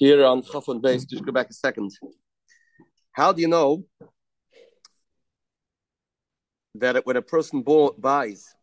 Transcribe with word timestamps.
here 0.00 0.24
on 0.24 0.42
Chafon 0.42 0.80
base. 0.80 1.04
Just 1.04 1.24
go 1.24 1.30
back 1.30 1.50
a 1.50 1.52
second. 1.52 1.92
How 3.12 3.32
do 3.32 3.42
you 3.42 3.48
know 3.48 3.84
that 6.74 6.96
it, 6.96 7.06
when 7.06 7.16
a 7.16 7.22
person 7.22 7.62
buys 7.62 8.54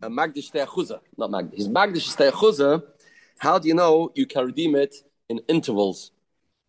a 0.00 0.08
Magdish 0.08 0.50
Te'achuza, 0.50 1.00
not 1.18 1.30
Magdish, 1.30 1.56
his 1.56 1.68
Magdish 1.68 2.16
Te'achuza, 2.16 2.82
how 3.38 3.58
do 3.58 3.68
you 3.68 3.74
know 3.74 4.10
you 4.14 4.26
can 4.26 4.46
redeem 4.46 4.74
it 4.74 4.94
in 5.28 5.40
intervals, 5.48 6.12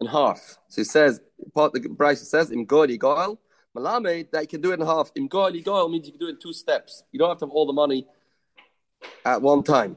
in 0.01 0.07
half? 0.07 0.57
So 0.67 0.81
he 0.81 0.83
says, 0.83 1.21
part 1.55 1.71
the 1.71 1.79
Breise 1.79 2.25
says, 2.25 2.51
in 2.51 2.65
Godi 2.65 2.97
Goel, 2.97 3.39
that 3.73 4.39
you 4.41 4.47
can 4.47 4.59
do 4.59 4.71
it 4.71 4.79
in 4.81 4.85
half. 4.85 5.11
Godi 5.29 5.61
Goel 5.61 5.87
means 5.87 6.05
you 6.05 6.11
can 6.11 6.19
do 6.19 6.27
it 6.27 6.31
in 6.31 6.39
two 6.39 6.51
steps. 6.51 7.03
You 7.13 7.19
don't 7.19 7.29
have 7.29 7.37
to 7.37 7.45
have 7.45 7.51
all 7.51 7.65
the 7.65 7.71
money 7.71 8.07
at 9.23 9.41
one 9.41 9.63
time. 9.63 9.95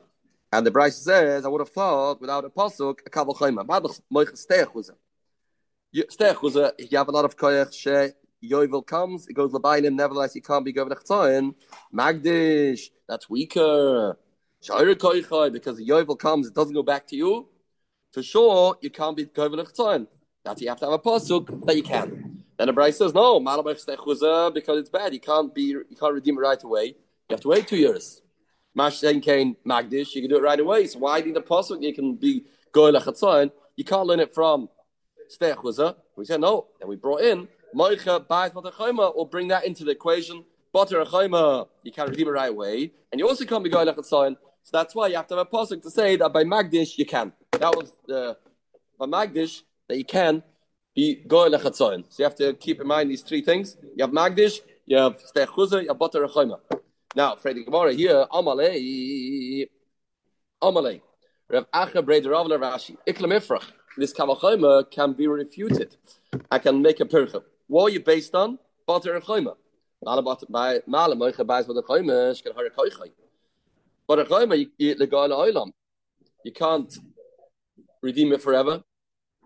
And 0.55 0.64
the 0.64 0.71
Breise 0.71 0.93
says, 0.93 1.45
I 1.45 1.48
would 1.48 1.62
have 1.62 1.71
thought 1.71 2.21
without 2.21 2.45
a 2.45 2.48
pasuk, 2.48 3.00
a 3.04 3.11
kabel 3.11 3.35
chayma. 3.35 3.67
Badach 3.67 4.00
moich 4.13 4.31
stechuza. 4.35 4.93
Stechuza, 5.93 6.71
you 6.79 6.96
have 6.96 7.08
a 7.08 7.11
lot 7.11 7.25
of 7.25 7.36
koyach 7.36 7.72
she 7.72 8.49
Yovel 8.49 8.86
comes, 8.86 9.27
it 9.27 9.32
goes 9.32 9.50
Labainim, 9.50 9.94
nevertheless, 9.94 10.36
you 10.36 10.43
can't 10.43 10.64
be 10.64 10.72
going 10.72 10.90
to 10.90 11.54
Magdish, 11.93 12.90
that's 13.08 13.29
weaker. 13.29 14.17
Shaira 14.63 14.94
koychai, 14.94 15.53
because 15.53 15.79
the 15.79 15.89
Yovel 15.89 16.17
comes, 16.17 16.46
it 16.46 16.55
doesn't 16.55 16.75
go 16.75 16.85
back 16.85 17.08
to 17.08 17.16
you. 17.16 17.49
For 18.13 18.22
sure, 18.22 18.77
you 18.80 18.91
can't 18.91 19.16
be 19.16 19.25
going 19.25 19.50
to 19.57 20.07
That 20.44 20.61
you 20.61 20.68
have 20.68 20.79
to 20.79 20.85
have 20.85 20.93
a 20.93 20.99
pasuk 21.00 21.66
that 21.66 21.75
you 21.75 21.82
can. 21.82 22.44
Then 22.58 22.68
the 22.68 22.72
Breise 22.72 22.94
says, 22.94 23.13
no, 23.13 23.41
Malabach 23.41 23.85
stechuza, 23.85 24.55
because 24.55 24.79
it's 24.79 24.91
bad. 24.91 25.13
You 25.14 25.21
can't 25.21 25.52
be, 25.52 25.63
you 25.63 25.96
can't 25.99 26.14
redeem 26.14 26.36
it 26.39 26.41
right 26.41 26.63
away. 26.63 26.85
You 27.29 27.32
have 27.32 27.41
to 27.41 27.49
wait 27.49 27.66
two 27.66 27.77
years. 27.77 28.21
Mashen 28.77 29.23
Kane 29.23 29.57
Magdish, 29.67 30.14
you 30.14 30.23
can 30.23 30.31
do 30.31 30.37
it 30.37 30.43
right 30.43 30.59
away. 30.59 30.87
So 30.87 30.99
why 31.01 31.21
need 31.21 31.37
a 31.37 31.41
pasuk? 31.41 31.83
You 31.83 31.95
can 31.95 32.17
be 32.17 32.45
going 32.73 32.95
lechatzayin. 32.95 33.53
You 33.77 33.84
can't 33.84 34.06
learn 34.06 34.20
it 34.20 34.34
from 34.34 34.69
Stechuza. 35.31 35.97
We 36.16 36.25
said 36.25 36.41
no. 36.41 36.66
Then 36.81 36.89
we 36.89 36.97
brought 36.97 37.22
in 37.22 37.48
Moicha 37.75 38.27
Ba'at 38.27 38.53
Chayma. 38.53 39.14
We'll 39.14 39.27
bring 39.27 39.48
that 39.48 39.64
into 39.64 39.84
the 39.84 39.92
equation. 39.92 40.44
Butter 40.72 41.05
you 41.84 41.92
can't 41.92 42.11
redeem 42.11 42.27
it 42.27 42.33
right 42.33 42.50
away, 42.50 42.91
and 43.12 43.20
you 43.20 43.28
also 43.28 43.44
can't 43.44 43.62
be 43.62 43.70
going 43.70 43.86
lechatzayin. 43.86 44.36
So 44.64 44.70
that's 44.72 44.92
why 44.92 45.06
you 45.06 45.14
have 45.14 45.28
to 45.28 45.36
have 45.36 45.47
a 45.47 45.56
pasuk 45.56 45.83
to 45.83 45.91
say 45.91 46.16
that 46.16 46.33
by 46.33 46.42
Magdish 46.42 46.98
you 46.98 47.06
can. 47.06 47.33
That 47.53 47.77
was 47.77 47.92
the 48.09 48.36
by 48.98 49.06
Magdish 49.06 49.62
that 49.88 49.97
you 49.97 50.05
can 50.05 50.42
be 50.97 51.22
going 51.28 51.53
lechatzayin. 51.53 52.06
So 52.09 52.16
you 52.19 52.25
have 52.25 52.34
to 52.36 52.55
keep 52.55 52.81
in 52.81 52.88
mind 52.88 53.09
these 53.09 53.22
three 53.22 53.41
things. 53.41 53.77
You 53.94 54.03
have 54.05 54.11
Magdish, 54.11 54.62
you 54.84 54.97
have 54.97 55.20
Stechuza, 55.22 55.83
you 55.83 55.88
have 55.88 55.98
Butter 55.98 56.27
Chayma. 56.27 56.59
Now, 57.16 57.36
the 57.36 57.62
Gemara 57.64 57.92
here, 57.92 58.26
Amalei, 58.32 59.68
Amalei, 60.60 61.00
Rav 61.48 61.70
Acha 61.70 62.02
Breder 62.02 62.32
Rav 62.32 62.46
Rashi, 62.46 62.96
Iklam 63.06 63.38
Ifrach. 63.38 63.64
This 63.96 64.12
Kavachayma 64.12 64.90
can 64.90 65.12
be 65.12 65.28
refuted. 65.28 65.96
I 66.50 66.58
can 66.58 66.82
make 66.82 66.98
a 66.98 67.04
percha. 67.04 67.42
What 67.68 67.84
are 67.84 67.90
you 67.90 68.00
based 68.00 68.34
on? 68.34 68.58
Bater 68.88 69.20
Chayma. 69.20 69.54
By 70.50 70.80
Malam 70.88 71.18
Moicha 71.20 71.46
buys 71.46 71.68
what 71.68 71.74
the 71.74 71.82
Chayma 71.84 72.32
is 72.32 72.40
can. 72.40 72.52
But 74.08 74.18
a 74.18 74.24
Chayma, 74.24 74.68
you 74.76 74.94
the 74.96 75.06
guy 75.06 75.28
Oilam. 75.28 75.70
You 76.44 76.52
can't 76.52 76.92
redeem 78.02 78.32
it 78.32 78.42
forever. 78.42 78.82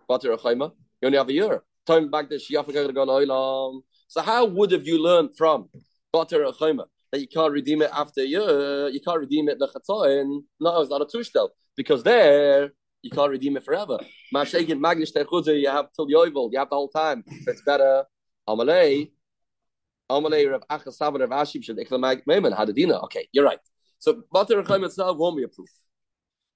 Bater 0.09 0.35
Chayma. 0.39 0.73
You 1.03 1.07
only 1.07 1.19
have 1.19 1.29
a 1.29 1.33
year. 1.35 1.63
Time 1.87 2.11
back 2.11 2.31
the 2.31 2.37
Shiafa 2.37 2.73
Oilam. 2.73 3.83
So 4.09 4.23
how 4.23 4.47
would 4.47 4.73
have 4.73 4.87
you 4.87 5.03
learned 5.03 5.37
from 5.37 5.69
Bater 6.11 6.47
Chayma? 6.47 6.87
That 7.13 7.21
you 7.21 7.29
can't 7.29 7.53
redeem 7.53 7.83
it 7.83 7.91
after 7.93 8.21
a 8.21 8.25
year, 8.25 8.89
you 8.89 9.01
can't 9.01 9.21
redeem 9.21 9.49
it 9.49 9.59
lechatzayin. 9.59 10.41
No, 10.61 10.81
it's 10.81 10.91
not 10.91 11.03
a 11.03 11.07
tushtel 11.07 11.51
because 11.77 12.03
there 12.03 12.73
you 13.03 13.11
can't 13.11 13.31
redeem 13.31 13.57
it 13.57 13.65
forever. 13.65 13.99
Mashegin 14.35 14.79
magnish 14.81 15.13
techudze, 15.13 15.61
you 15.61 15.69
have 15.69 15.87
till 15.95 16.07
the 16.07 16.15
oivel, 16.15 16.51
you 16.53 16.59
have 16.59 16.71
the 16.71 16.77
whole 16.77 16.89
time. 16.89 17.25
It's 17.47 17.63
better. 17.63 18.05
Amalei, 18.49 19.11
Amalei 20.11 20.51
Rav 20.51 20.63
Achas 20.71 20.95
Savan 20.95 21.21
Rav 21.21 21.31
Ashib 21.31 21.63
should 21.63 21.77
iklamag 21.79 22.25
meiman 22.25 22.57
hadadina. 22.57 23.03
Okay, 23.05 23.29
you're 23.33 23.45
right. 23.45 23.59
So 23.99 24.23
Bater 24.33 24.63
Chaim 24.63 24.85
itself 24.85 25.17
won't 25.19 25.37
be 25.37 25.43
a 25.43 25.49
proof. 25.49 25.69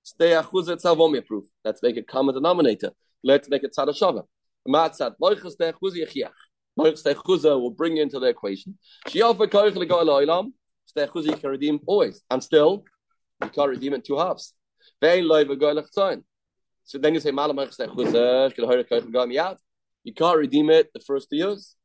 Stay 0.03 0.31
achuz 0.31 0.69
itself 0.69 0.99
won't 0.99 1.13
be 1.13 1.19
a 1.19 1.23
proof. 1.23 1.45
Let's 1.65 1.83
make 1.83 1.97
a 1.97 2.03
common 2.03 2.35
denominator. 2.35 2.91
Let's 3.23 3.49
make 3.49 3.63
it 3.63 3.75
tzad 3.77 3.89
shava. 3.89 4.25
Matzat 4.67 5.15
loichas 5.23 5.57
techudze 5.61 5.99
yechiach. 6.07 6.31
Will 6.77 7.71
bring 7.71 7.99
into 7.99 8.19
the 8.19 8.27
equation. 8.27 8.79
She 9.09 9.23
offered 9.23 9.51
koich 9.51 9.75
le 9.75 9.87
goel 9.87 10.07
oilam. 10.07 10.53
Stechuza 10.97 11.27
you 11.27 11.37
can 11.37 11.51
redeem 11.51 11.81
always, 11.87 12.23
and 12.31 12.43
still 12.43 12.85
you 13.43 13.49
can't 13.49 13.71
redeem 13.71 13.95
it 13.95 14.05
two 14.05 14.17
halves. 14.17 14.55
So 16.85 16.99
then 16.99 17.15
you 17.15 17.21
say 17.21 17.31
You 20.05 20.15
can't 20.15 20.39
redeem 20.39 20.71
it 20.71 20.93
the 20.93 21.01
first 21.01 21.31
two 21.31 21.37
years. 21.37 21.77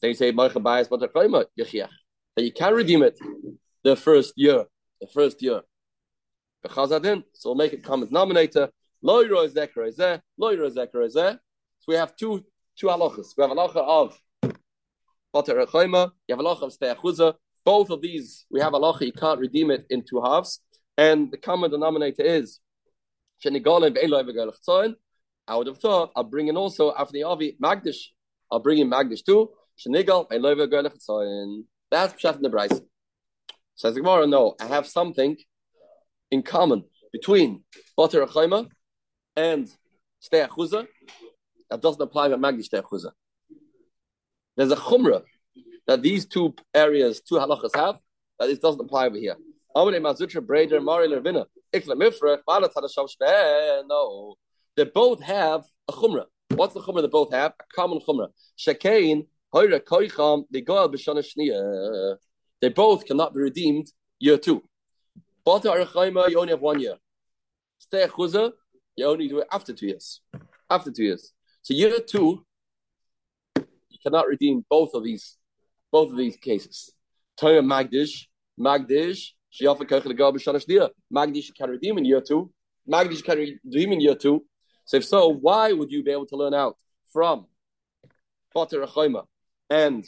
Then 0.00 0.08
you 0.08 0.14
say. 0.14 0.30
That 0.32 2.44
you 2.44 2.52
can 2.52 2.74
redeem 2.74 3.02
it 3.02 3.18
the 3.82 3.96
first 3.96 4.32
year, 4.36 4.64
the 5.00 5.06
first 5.06 5.42
year. 5.42 5.62
So 6.68 7.22
we'll 7.44 7.54
make 7.54 7.72
it 7.72 7.84
common 7.84 8.08
denominator. 8.08 8.68
So 9.04 9.22
we 11.88 11.94
have 11.94 12.16
two 12.16 12.44
two 12.76 12.86
halachas. 12.86 13.34
We 13.36 13.42
have 13.42 13.50
halacha 13.50 13.76
of 13.76 14.18
Bater 15.36 15.66
Echoima, 15.66 16.10
you 16.26 16.34
have 16.34 16.46
of 16.46 16.72
Steachuza. 16.72 17.34
Both 17.64 17.90
of 17.90 18.00
these, 18.00 18.46
we 18.50 18.60
have 18.60 18.72
Allah, 18.72 18.96
you 19.00 19.12
can't 19.12 19.38
redeem 19.38 19.70
it 19.70 19.84
in 19.90 20.02
two 20.02 20.22
halves. 20.22 20.62
And 20.96 21.30
the 21.30 21.36
common 21.36 21.70
denominator 21.70 22.22
is 22.22 22.60
I 23.44 23.50
would 25.56 25.66
have 25.66 25.78
thought 25.78 26.12
I'll 26.16 26.24
bring 26.24 26.48
in 26.48 26.56
also 26.56 26.94
after 26.96 27.18
Avi 27.26 27.58
Magdish. 27.62 28.06
I'll 28.50 28.60
bring 28.60 28.78
in 28.78 28.88
Magdish 28.88 29.22
too. 29.24 29.50
That's 29.84 30.08
Pshat 32.14 32.36
in 32.36 32.42
the 32.42 32.48
Breise. 32.48 32.80
Says 33.74 33.94
the 33.94 34.00
Gemara, 34.00 34.26
no, 34.26 34.54
I 34.58 34.68
have 34.68 34.86
something 34.86 35.36
in 36.30 36.42
common 36.42 36.84
between 37.12 37.62
Bater 37.98 38.24
Echoima 38.24 38.68
and 39.36 39.70
Steachuza 40.22 40.86
that 41.68 41.82
doesn't 41.82 42.00
apply 42.00 42.28
with 42.28 42.40
Magdish 42.40 42.70
Steachuza. 42.70 43.10
There's 44.56 44.72
a 44.72 44.76
chumrah 44.76 45.22
that 45.86 46.02
these 46.02 46.26
two 46.26 46.54
areas, 46.74 47.20
two 47.20 47.36
halachas 47.36 47.76
have, 47.76 47.96
that 48.38 48.50
it 48.50 48.60
doesn't 48.60 48.80
apply 48.80 49.06
over 49.06 49.16
here. 49.16 49.36
No, 49.74 49.90
they 54.76 54.84
both 54.84 55.22
have 55.22 55.64
a 55.88 55.92
chumrah. 55.92 56.24
What's 56.54 56.74
the 56.74 56.80
chumrah 56.80 57.02
they 57.02 57.08
both 57.08 57.32
have? 57.32 57.52
A 57.60 57.64
common 57.74 58.00
chumrah. 58.00 58.28
Shekain, 58.58 59.26
hoira 59.54 59.80
koicham, 59.80 60.44
they 60.50 60.62
go 60.62 60.88
They 62.62 62.68
both 62.70 63.04
cannot 63.04 63.34
be 63.34 63.40
redeemed 63.40 63.92
year 64.18 64.38
two. 64.38 64.62
Bata 65.44 65.68
arachayma, 65.68 66.30
you 66.30 66.40
only 66.40 66.52
have 66.52 66.60
one 66.60 66.80
year. 66.80 66.96
Stay 67.78 68.06
chuza, 68.06 68.52
you 68.96 69.06
only 69.06 69.28
do 69.28 69.40
it 69.40 69.48
after 69.52 69.72
two 69.72 69.86
years. 69.86 70.22
After 70.70 70.90
two 70.90 71.04
years. 71.04 71.32
So 71.62 71.74
year 71.74 72.00
two, 72.00 72.44
cannot 74.06 74.28
redeem 74.28 74.64
both 74.70 74.94
of 74.94 75.02
these 75.02 75.36
both 75.90 76.10
of 76.10 76.16
these 76.16 76.36
cases. 76.36 76.92
Torah 77.36 77.62
Magdish, 77.62 78.26
Magdish, 78.58 79.32
Magdish 81.14 81.54
can 81.58 81.70
redeem 81.70 81.98
in 81.98 82.04
year 82.04 82.20
two. 82.20 82.50
Magdish 82.88 83.24
can 83.24 83.38
redeem 83.38 83.92
in 83.92 84.00
year 84.00 84.14
two. 84.14 84.44
So 84.84 84.98
if 84.98 85.04
so, 85.04 85.28
why 85.28 85.72
would 85.72 85.90
you 85.90 86.04
be 86.04 86.12
able 86.12 86.26
to 86.26 86.36
learn 86.36 86.54
out 86.54 86.76
from 87.12 87.46
Potter 88.54 88.86
and 89.70 90.04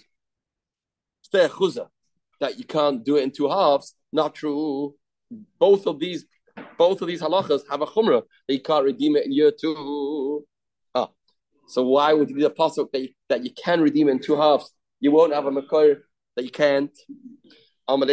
Chuza 1.35 1.89
that 2.41 2.59
you 2.59 2.65
can't 2.65 3.05
do 3.05 3.17
it 3.17 3.25
in 3.25 3.31
two 3.33 3.49
halves? 3.49 3.95
Not 4.13 4.35
true. 4.35 4.95
Both 5.59 5.87
of 5.87 5.99
these 5.99 6.25
both 6.77 7.03
of 7.03 7.09
these 7.09 7.23
halachas 7.23 7.63
have 7.71 7.83
a 7.83 7.87
chumrah 7.87 8.23
They 8.49 8.59
can't 8.59 8.85
redeem 8.85 9.17
it 9.17 9.27
in 9.27 9.33
year 9.33 9.53
two. 9.53 10.44
So 11.69 11.82
why 11.82 12.15
would 12.15 12.31
you 12.31 12.37
be 12.37 12.43
the 12.43 12.50
pasuk 12.50 12.91
that 12.93 13.03
you, 13.03 13.09
that 13.29 13.44
you 13.44 13.50
can 13.53 13.81
redeem 13.81 14.09
in 14.09 14.19
two 14.19 14.37
halves? 14.37 14.73
You 15.00 15.12
won't 15.12 15.35
have 15.35 15.47
a 15.47 15.50
makor 15.50 16.00
that 16.35 16.44
you 16.44 16.50
can't. 16.50 16.91
I 17.87 17.97
bring 17.97 18.09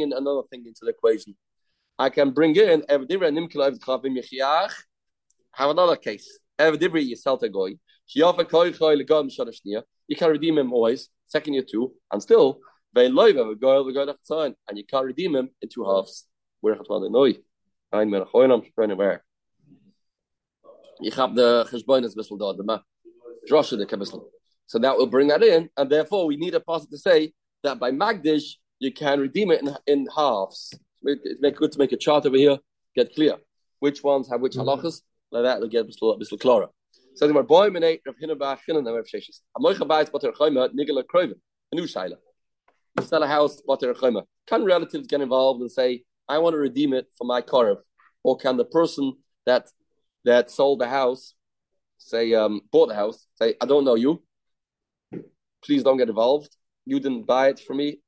in 0.00 0.12
another 0.12 0.42
thing 0.50 0.66
into 0.66 0.80
the 0.82 0.90
equation. 0.90 1.36
I 1.98 2.10
can 2.10 2.30
bring 2.30 2.54
in 2.56 2.84
have 2.88 3.06
another 5.70 5.96
case. 5.96 6.38
You 6.58 6.78
can 10.16 10.30
redeem 10.30 10.58
him 10.58 10.72
always, 10.72 11.08
second 11.26 11.54
year 11.54 11.64
two, 11.68 11.92
and 12.12 12.22
still 12.22 12.60
and 12.96 13.12
you 14.74 14.84
can't 14.84 15.06
redeem 15.06 15.34
him 15.34 15.50
in 15.60 15.68
two 15.68 15.84
halves. 15.84 16.28
The 21.00 22.12
bissel 22.16 22.36
the 22.36 22.80
drasha 23.50 23.76
the. 23.78 24.20
So 24.66 24.78
that 24.78 24.96
will 24.96 25.06
bring 25.06 25.28
that 25.28 25.42
in, 25.42 25.68
and 25.76 25.90
therefore 25.90 26.26
we 26.26 26.36
need 26.36 26.54
a 26.54 26.60
passage 26.60 26.90
to 26.90 26.98
say 26.98 27.32
that 27.62 27.78
by 27.78 27.90
Magdish 27.90 28.54
you 28.78 28.92
can 28.92 29.20
redeem 29.20 29.50
it 29.50 29.60
in, 29.62 29.76
in 29.86 30.08
halves. 30.14 30.72
It's 31.02 31.40
make 31.40 31.56
good 31.56 31.72
to 31.72 31.78
make 31.78 31.92
a 31.92 31.96
chart 31.96 32.24
over 32.24 32.36
here, 32.36 32.58
get 32.94 33.14
clear 33.14 33.36
which 33.84 34.02
ones 34.02 34.30
have 34.30 34.40
which 34.40 34.54
halachas. 34.54 35.02
like 35.30 35.44
that, 35.44 35.56
it'll 35.58 35.68
get 35.68 35.84
a 35.84 35.88
little, 35.88 36.18
little 36.18 36.38
clara. 36.38 36.68
So 37.16 37.26
the 37.26 37.42
boy 37.42 37.68
minate 37.68 38.00
Rav 38.06 38.16
Hinabach 38.16 38.60
Chinan 38.66 38.86
Rav 38.86 39.04
Sheshis. 39.04 39.40
A 39.56 39.60
moicha 39.60 39.86
bayis 39.86 40.10
bater 40.10 40.32
chayma 40.32 40.70
nigala 40.78 41.02
kroivin. 41.04 41.38
A 41.70 41.76
new 41.76 41.82
shaila. 41.82 42.16
You 42.98 43.04
sell 43.04 43.22
a 43.22 43.26
house 43.26 43.60
bater 43.68 43.92
chayma. 43.92 44.22
Can 44.46 44.64
relatives 44.64 45.06
get 45.06 45.20
involved 45.20 45.60
and 45.60 45.70
say, 45.70 46.04
I 46.26 46.38
want 46.38 46.54
to 46.54 46.58
redeem 46.58 46.94
it 46.94 47.08
for 47.18 47.26
my 47.26 47.42
karev, 47.42 47.76
or 48.22 48.38
can 48.38 48.56
the 48.56 48.64
person 48.64 49.12
that 49.44 49.68
that 50.24 50.50
sold 50.50 50.80
the 50.80 50.88
house 50.88 51.34
say 51.98 52.34
um, 52.34 52.60
bought 52.70 52.88
the 52.88 52.94
house 52.94 53.26
say, 53.36 53.54
I 53.60 53.66
don't 53.66 53.84
know 53.84 53.94
you. 53.94 54.22
Please 55.64 55.82
don't 55.82 55.96
get 55.96 56.08
involved. 56.08 56.54
You 56.84 57.00
didn't 57.00 57.24
buy 57.24 57.48
it 57.48 57.60
for 57.60 57.74
me. 57.74 58.00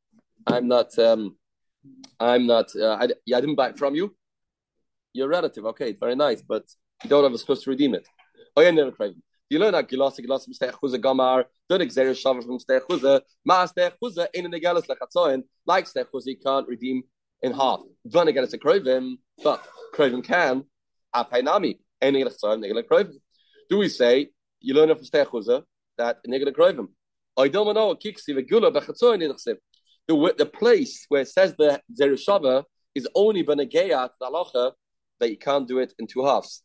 I'm 0.47 0.69
not. 0.69 0.97
Um, 0.99 1.37
I'm 2.21 2.47
not. 2.47 2.75
Uh, 2.77 2.97
I, 3.01 3.09
yeah, 3.25 3.39
I 3.39 3.41
didn't 3.41 3.57
buy 3.57 3.71
it 3.71 3.79
from 3.79 3.95
you. 3.95 4.15
Your 5.15 5.29
relative, 5.29 5.65
okay, 5.67 5.93
very 5.93 6.15
nice, 6.15 6.43
but 6.43 6.65
you 7.03 7.09
don't 7.09 7.25
have 7.25 7.33
a 7.33 7.39
supposed 7.39 7.65
to 7.65 7.71
redeem 7.71 7.95
it. 7.95 8.07
Oh 8.55 8.61
yeah, 8.61 8.71
never 8.71 8.93
craving. 8.93 9.23
You 9.49 9.59
learn 9.59 9.73
that 9.73 9.89
gilas 9.89 10.21
gilas 10.21 10.47
mistech 10.47 10.73
chuza 10.73 11.01
gamar. 11.01 11.45
Don't 11.69 11.81
exer 11.81 12.11
shavar 12.11 12.43
from 12.45 12.59
mistech 12.59 12.83
chuza. 12.83 13.23
Ma 13.45 13.67
stech 13.67 13.93
chuza 14.03 14.27
in 14.35 14.51
the 14.51 14.61
galas 14.61 14.87
lechatzoin. 14.87 15.43
Like 15.65 15.87
stech 15.87 16.07
chuza, 16.13 16.27
you 16.27 16.37
can't 16.37 16.69
redeem 16.69 17.03
in 17.43 17.53
half. 17.53 17.81
Vana 18.05 18.33
get 18.33 18.53
a 18.53 18.59
craving, 18.59 19.19
but 19.43 19.67
craving 19.93 20.23
can. 20.23 20.65
Apainami. 21.15 21.79
Craving. 22.01 23.19
Do 23.69 23.79
we 23.79 23.89
say 23.89 24.31
you 24.61 24.75
learn 24.75 24.89
from 24.95 25.05
stech 25.05 25.27
chuza 25.27 25.63
that 25.99 26.19
negel 26.29 26.55
craving? 26.55 26.89
I 27.37 27.49
don't 27.49 27.75
know. 27.75 27.95
Kiksi. 27.95 28.35
The 30.09 30.35
the 30.39 30.47
place 30.47 31.05
where 31.09 31.23
it 31.23 31.29
says 31.29 31.55
the 31.57 31.81
zerushava 31.99 32.65
is 32.95 33.09
only 33.15 33.43
benegeya 33.43 34.09
the 34.21 34.27
halacha 34.27 34.73
that 35.21 35.31
you 35.31 35.39
can't 35.39 35.67
do 35.67 35.79
it 35.79 35.93
in 35.99 36.07
two 36.07 36.25
halves. 36.25 36.63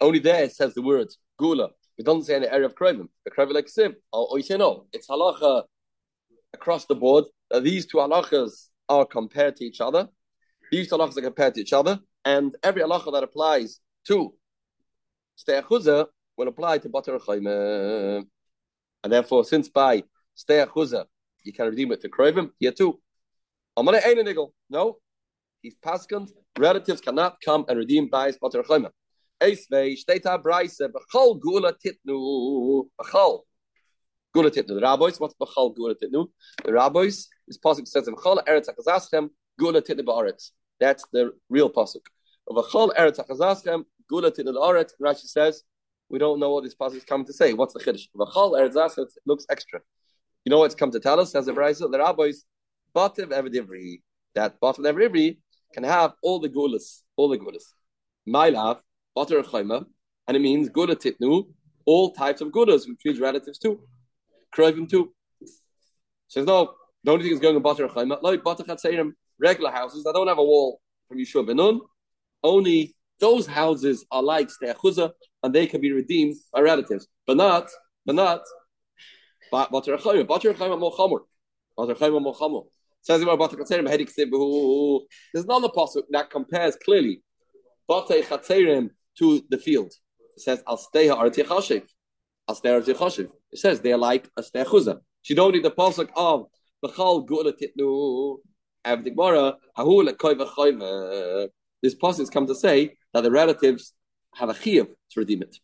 Only 0.00 0.18
there 0.18 0.44
it 0.44 0.54
says 0.54 0.74
the 0.74 0.82
word 0.82 1.08
gula. 1.38 1.70
It 1.96 2.04
doesn't 2.04 2.24
say 2.24 2.34
any 2.34 2.48
area 2.48 2.66
of 2.66 2.74
krevim. 2.74 3.08
The 3.24 3.30
krevim 3.30 3.54
like 3.54 3.66
siv. 3.66 3.94
Or 4.12 4.38
no, 4.58 4.86
it's 4.92 5.06
halacha 5.06 5.62
across 6.52 6.84
the 6.86 6.94
board 6.94 7.24
that 7.50 7.62
these 7.62 7.86
two 7.86 7.98
halachas 7.98 8.68
are 8.88 9.06
compared 9.06 9.56
to 9.56 9.64
each 9.64 9.80
other. 9.80 10.08
These 10.70 10.88
two 10.88 10.96
halachas 10.96 11.16
are 11.18 11.22
compared 11.22 11.54
to 11.54 11.60
each 11.60 11.72
other, 11.72 12.00
and 12.24 12.54
every 12.62 12.82
halacha 12.82 13.12
that 13.12 13.22
applies 13.22 13.80
to 14.06 14.34
steyachuza 15.38 16.06
will 16.36 16.48
apply 16.48 16.78
to 16.78 16.88
bater 16.88 17.18
chayme. 17.18 18.24
And 19.02 19.12
therefore, 19.12 19.44
since 19.44 19.68
by 19.68 20.04
steyachuza 20.36 21.04
you 21.44 21.52
can 21.52 21.66
redeem 21.66 21.92
it 21.92 22.00
to 22.00 22.08
krevim, 22.08 22.50
here 22.58 22.72
too. 22.72 23.00
Amane 23.78 24.04
ein 24.04 24.24
nigel. 24.24 24.52
No, 24.70 24.98
he's 25.62 25.76
paskant. 25.76 26.30
Relatives 26.58 27.00
cannot 27.00 27.36
come 27.44 27.64
and 27.68 27.78
redeem 27.78 28.08
by 28.08 28.32
bater 28.40 28.62
chayme. 28.62 28.90
Eisvei 29.40 29.96
steht 29.96 30.24
a 30.24 30.38
Breise, 30.38 30.88
Bechal 30.88 31.40
Gula 31.40 31.74
Titnu, 31.74 32.88
Bechal 33.00 33.40
Gula 34.32 34.50
Titnu. 34.50 34.68
The 34.68 34.80
rabbis, 34.80 35.20
what's 35.20 35.34
Bechal 35.34 35.74
Gula 35.74 35.94
Titnu? 35.94 36.28
The 36.64 36.72
rabbis, 36.72 37.28
this 37.46 37.58
pasuk 37.58 37.86
says, 37.86 38.08
Bechal 38.08 38.44
Eretz 38.46 38.68
HaKazaschem, 38.68 39.28
Gula 39.58 39.82
Titnu 39.82 40.04
Ba'aretz. 40.04 40.50
That's 40.80 41.04
the 41.12 41.32
real 41.48 41.70
pasuk. 41.70 42.02
Bechal 42.48 42.94
Eretz 42.96 43.18
HaKazaschem, 43.18 43.84
Gula 44.08 44.30
Titnu 44.30 44.54
Ba'aretz. 44.54 44.92
Rashi 45.00 45.26
says, 45.26 45.62
we 46.08 46.18
don't 46.18 46.38
know 46.38 46.52
what 46.52 46.64
this 46.64 46.74
pasuk 46.74 46.96
is 46.96 47.04
coming 47.04 47.26
to 47.26 47.32
say. 47.32 47.52
What's 47.52 47.74
the 47.74 47.80
chiddush? 47.80 48.08
Bechal 48.16 48.52
Eretz 48.52 48.74
HaKazaschem 48.74 49.06
looks 49.26 49.46
extra. 49.50 49.80
You 50.44 50.50
know 50.50 50.58
what's 50.58 50.74
come 50.74 50.90
to 50.90 51.00
tell 51.00 51.20
us? 51.20 51.32
Says 51.32 51.46
the 51.46 51.52
Breise, 51.52 51.78
the 51.78 51.98
rabbis, 51.98 52.44
Bativ 52.94 53.28
Evedivri, 53.28 54.02
that 54.34 54.60
Bativ 54.60 54.80
Evedivri 54.80 55.38
can 55.72 55.84
have 55.84 56.12
all 56.22 56.38
the 56.38 56.48
gulas, 56.48 57.02
all 57.16 57.28
the 57.28 57.38
gulas. 57.38 57.64
My 58.26 58.48
love, 58.50 58.80
butter 59.14 59.42
chayma, 59.42 59.84
and 60.28 60.36
it 60.36 60.40
means 60.40 60.68
gula 60.68 60.96
titnu, 60.96 61.46
all 61.84 62.12
types 62.12 62.40
of 62.40 62.48
gudas, 62.48 62.88
which 62.88 63.00
means 63.04 63.20
relatives 63.20 63.58
too. 63.58 63.80
Krovim 64.56 64.88
too. 64.88 65.12
Says 66.28 66.46
no, 66.46 66.74
the 67.02 67.10
only 67.10 67.24
thing 67.24 67.32
is 67.32 67.40
going 67.40 67.56
on 67.56 67.62
butter 67.62 67.88
chayma, 67.88 68.22
like 68.22 68.44
butter 68.44 68.64
chatzeirim, 68.64 69.12
regular 69.38 69.70
houses 69.70 70.04
that 70.04 70.14
don't 70.14 70.28
have 70.28 70.38
a 70.38 70.44
wall 70.44 70.80
from 71.08 71.18
Yeshua 71.18 71.48
Benun. 71.48 71.80
Only 72.42 72.94
those 73.20 73.46
houses 73.46 74.04
are 74.10 74.22
like 74.22 74.48
steachuzah, 74.48 75.12
and 75.42 75.54
they 75.54 75.66
can 75.66 75.80
be 75.80 75.92
redeemed 75.92 76.36
by 76.52 76.60
relatives, 76.60 77.06
but 77.26 77.36
not, 77.36 77.70
but 78.06 78.14
not. 78.14 78.42
Butter 79.50 79.96
chayma, 79.96 80.26
butter 80.26 80.52
chayma 80.52 80.78
more 80.78 80.92
chamor, 80.92 81.20
butter 81.76 81.94
chayma 81.94 82.20
more 82.20 82.34
chamor. 82.34 82.64
Says 83.02 83.20
about 83.22 83.38
butter 83.38 83.56
chatzeirim, 83.56 83.86
hedik 83.88 85.00
There's 85.32 85.44
another 85.44 85.68
possible 85.68 86.06
that 86.10 86.30
compares 86.30 86.76
clearly. 86.76 87.22
Batei 87.88 88.24
chatzeirim 88.24 88.90
to 89.18 89.42
the 89.50 89.58
field. 89.58 89.92
It 90.36 90.40
says, 90.40 90.62
I'll 90.66 90.78
stay 90.78 91.04
here, 91.04 91.14
Artichashiv. 91.14 91.84
I'll 92.48 92.54
stay 92.54 92.70
Artichashiv. 92.70 93.28
It 93.52 93.58
says 93.58 93.80
they're 93.80 93.98
like 93.98 94.28
a 94.36 94.42
stechuza. 94.42 95.00
She 95.22 95.34
don't 95.34 95.52
need 95.52 95.64
the 95.64 95.70
pasuk 95.70 96.08
of 96.16 96.46
Bechal 96.84 97.26
Gula 97.26 97.52
Titnu 97.52 98.38
This 98.84 99.14
pasuk 101.94 102.30
come 102.30 102.46
to 102.46 102.54
say 102.54 102.96
that 103.12 103.22
the 103.22 103.30
relatives 103.30 103.92
have 104.34 104.50
a 104.50 104.54
chiyuv 104.54 104.88
to 105.10 105.20
redeem 105.20 105.42
it. 105.42 105.56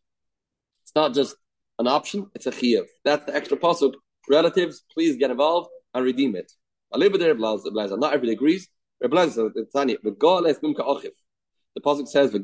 It's 0.82 0.94
not 0.94 1.14
just 1.14 1.36
an 1.78 1.86
option, 1.86 2.26
it's 2.34 2.46
a 2.46 2.50
chiyuv. 2.50 2.86
That's 3.04 3.24
the 3.26 3.34
extra 3.34 3.56
pasuk. 3.56 3.94
Relatives, 4.28 4.82
please 4.92 5.16
get 5.16 5.30
involved 5.30 5.70
and 5.94 6.04
redeem 6.04 6.36
it. 6.36 6.52
Not 6.92 7.02
everybody 7.02 7.30
agrees. 8.32 8.68
The 9.00 9.08
pasuk 11.80 12.08
says. 12.08 12.34
You 12.34 12.40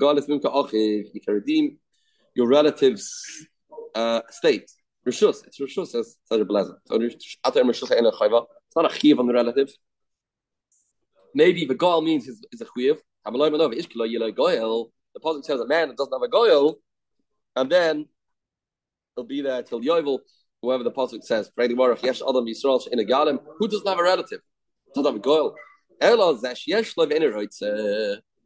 can 1.25 1.35
redeem 1.35 1.79
your 2.35 2.49
relative's 2.49 3.47
uh, 3.95 4.23
state. 4.31 4.71
Rishus, 5.07 5.47
it's 5.47 5.61
rishus 5.61 5.89
says 5.89 6.17
such 6.25 6.41
a. 6.41 6.47
So. 6.87 7.01
It's 7.01 7.37
not 8.77 8.91
a 8.91 8.95
chiv 8.95 9.21
on 9.21 9.27
the 9.27 9.35
relative. 9.35 9.69
Maybe 11.37 11.67
the 11.67 11.75
gal 11.75 12.01
means 12.01 12.27
is, 12.27 12.41
is 12.51 12.63
a 12.63 12.67
chiv. 12.75 12.97
The 13.27 13.33
pasuk 15.23 15.45
says 15.45 15.61
a 15.61 15.67
man 15.67 15.89
that 15.89 15.99
doesn't 15.99 16.13
have 16.15 16.23
a 16.23 16.29
goyel, 16.29 16.77
and 17.55 17.71
then 17.71 18.07
he'll 19.15 19.27
be 19.27 19.43
there 19.43 19.63
till 19.63 19.83
yovel. 19.83 20.21
Whoever 20.63 20.83
the 20.83 20.91
pasuk 20.91 21.23
says, 21.25 21.51
Yesh 21.59 22.23
Adam 22.27 22.47
Yisrael 22.47 22.89
in 22.89 23.01
a. 23.01 23.39
Who 23.59 23.69
doesn't 23.69 23.87
have 23.87 23.99
a 23.99 24.03
relative? 24.03 24.41
Doesn't 24.95 25.13
have 25.13 25.21
a 25.21 25.23
goyel. 25.23 25.53
Elo 26.01 26.39
zesh 26.39 26.67
yesh 26.67 26.97
lev 26.97 27.13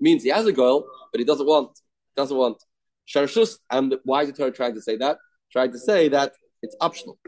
means 0.01 0.25
he 0.25 0.31
has 0.31 0.47
a 0.47 0.53
goal, 0.53 0.85
but 1.13 1.21
he 1.21 1.25
doesn't 1.25 1.47
want 1.47 1.79
doesn't 2.17 2.37
want 2.37 2.61
sharshus. 3.07 3.59
And 3.71 3.95
why 4.03 4.23
is 4.23 4.33
the 4.33 4.37
Torah 4.37 4.51
trying 4.51 4.75
to 4.75 4.83
say 4.83 4.97
that? 4.97 5.19
Trying 5.53 5.71
to 5.71 5.79
say 5.79 6.09
that 6.09 6.33
it's 6.61 6.75
optional. 6.81 7.21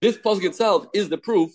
This 0.00 0.16
pasuk 0.18 0.44
itself 0.44 0.86
is 0.94 1.08
the 1.08 1.18
proof 1.18 1.50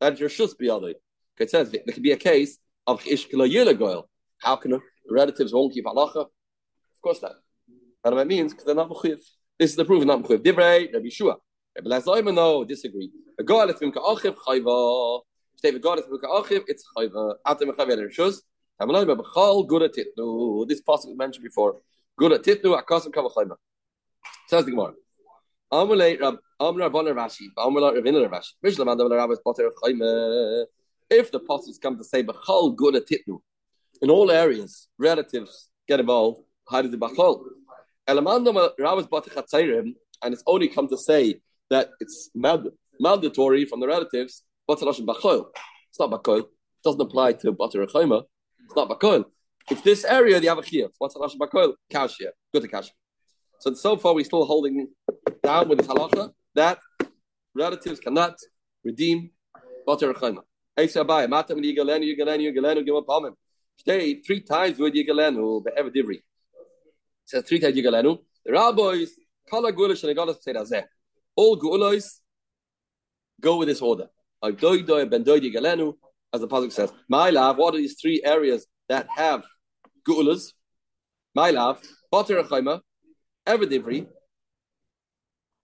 that 0.00 0.18
sharshus 0.18 0.52
other. 0.68 0.92
It 1.38 1.50
says 1.50 1.70
there 1.70 1.82
could 1.92 2.02
be 2.02 2.12
a 2.12 2.16
case 2.16 2.58
of 2.86 3.02
goil. 3.04 4.08
How 4.38 4.56
can 4.56 4.80
relatives 5.10 5.52
won't 5.52 5.72
keep 5.72 5.84
halacha? 5.84 6.16
Of 6.16 7.00
course 7.02 7.20
not. 7.22 7.32
And 8.04 8.14
what 8.14 8.22
it 8.22 8.26
means 8.28 8.52
because 8.52 8.66
they're 8.66 8.74
not 8.74 8.90
mechuyev. 8.90 9.20
This 9.58 9.70
is 9.70 9.76
the 9.76 9.84
proof 9.84 10.04
not 10.04 10.22
mechuyev. 10.22 10.42
Divrei 10.44 10.92
Rabbi 10.92 11.08
Shua. 11.08 11.36
Rabbi 11.76 11.88
Lazayman 11.88 12.34
no 12.34 12.64
disagree. 12.64 13.10
A 13.38 13.42
goal 13.42 13.68
is 13.70 13.76
mimka 13.76 13.96
achiv 13.96 14.36
chayva. 14.36 15.22
State 15.56 15.74
the 15.74 15.80
goal 15.80 15.98
is 15.98 16.06
mimka 16.06 16.28
achiv. 16.28 16.64
It's 16.68 16.84
chayva. 16.96 17.34
Atem 17.46 17.68
mechav 17.70 17.88
rishus. 17.88 18.42
This 20.68 20.80
possible 20.80 21.14
mentioned 21.16 21.44
before. 21.44 21.80
Gula 22.18 22.38
titnu 22.38 22.80
akasim 22.80 23.10
kavachayma. 23.12 23.56
Says 24.48 24.64
the 24.64 24.70
Gemara. 24.70 24.94
Amulei 25.72 26.20
Rab 26.20 26.38
Amr 26.60 26.80
Rabbanar 26.88 27.14
Rashi. 27.14 27.46
Amr 27.56 27.80
Ravina 27.80 28.28
Rashi. 28.28 28.54
Mishlam 28.64 28.92
Adam 28.92 29.10
Rabbis 29.10 29.38
Potter 29.42 29.70
Chayma. 29.82 30.66
If 31.14 31.30
the 31.30 31.36
apostles 31.36 31.76
come 31.76 31.98
to 31.98 32.04
say 32.04 32.22
Bechal 32.22 32.74
Gula 32.74 33.02
titnu, 33.02 33.42
in 34.00 34.08
all 34.08 34.30
areas, 34.30 34.88
relatives 34.98 35.68
get 35.86 36.00
involved. 36.00 36.40
How 36.66 36.80
does 36.80 36.90
the 36.90 36.96
Potter 36.96 37.36
Chatzayrim, 38.08 39.94
and 40.22 40.32
it's 40.32 40.42
only 40.46 40.68
come 40.68 40.88
to 40.88 40.96
say 40.96 41.42
that 41.68 41.90
it's 42.00 42.30
mandatory 42.34 43.66
from 43.66 43.80
the 43.80 43.86
relatives. 43.86 44.42
What's 44.64 44.82
Bechal? 44.82 45.50
It's 45.90 46.00
not 46.00 46.10
Bechal. 46.10 46.38
It 46.38 46.46
doesn't 46.82 47.02
apply 47.02 47.34
to 47.34 47.52
Potter 47.52 47.84
Chayma. 47.84 48.22
It's 48.64 48.74
not 48.74 48.88
Bakoil. 48.88 49.26
It's 49.70 49.82
this 49.82 50.04
area 50.04 50.40
the 50.40 50.46
have 50.46 50.56
a 50.56 50.62
chiyuv. 50.62 50.92
What's 50.96 51.14
halacha 51.14 51.36
Bakoil? 51.36 51.74
Kashia. 51.92 52.30
Good 52.54 52.62
to 52.62 52.68
Kashia. 52.68 52.92
So 53.58 53.74
so 53.74 53.98
far 53.98 54.14
we're 54.14 54.24
still 54.24 54.46
holding 54.46 54.88
down 55.42 55.68
with 55.68 55.76
the 55.78 55.84
halacha 55.84 56.32
that 56.54 56.78
relatives 57.54 58.00
cannot 58.00 58.38
redeem 58.82 59.30
Bater 59.86 60.14
Chayma. 60.14 60.44
Eisa 60.78 61.04
Abai, 61.04 61.28
Matam 61.28 61.60
Yigalenu, 61.60 62.16
Yigalenu, 62.16 62.52
Yigalenu, 62.52 63.06
Palmim. 63.06 63.34
Stay 63.76 64.20
three 64.22 64.40
times 64.40 64.78
with 64.78 64.94
Yigalenu, 64.94 65.64
Be'ever 65.64 65.90
Divri. 65.90 66.22
Says 67.24 67.44
three 67.44 67.58
times 67.60 67.76
Yigalenu. 67.76 68.18
Oh. 68.18 68.24
The 68.44 68.52
rabbis, 68.52 69.10
Kala 69.48 69.72
Gulish 69.72 70.02
and 70.04 70.36
say 70.40 70.52
that 70.52 70.88
All 71.36 71.58
Gulois 71.58 72.20
go 73.40 73.56
with 73.56 73.68
this 73.68 73.82
order. 73.82 74.08
Like 74.40 74.58
Doi 74.58 74.82
Doi 74.82 75.04
Ben 75.06 75.22
Doi 75.22 75.40
Yigalenu, 75.40 75.94
oh, 75.94 75.98
as 76.32 76.40
the 76.40 76.48
pasuk 76.48 76.72
says. 76.72 76.92
My 77.08 77.30
love, 77.30 77.58
what 77.58 77.74
are 77.74 77.78
these 77.78 77.96
three 78.00 78.22
areas 78.24 78.66
that 78.88 79.06
have 79.14 79.44
gulas, 80.08 80.52
my 81.34 81.50
love, 81.50 81.80
butter 82.10 82.42
chaima, 82.42 82.80
every 83.46 84.06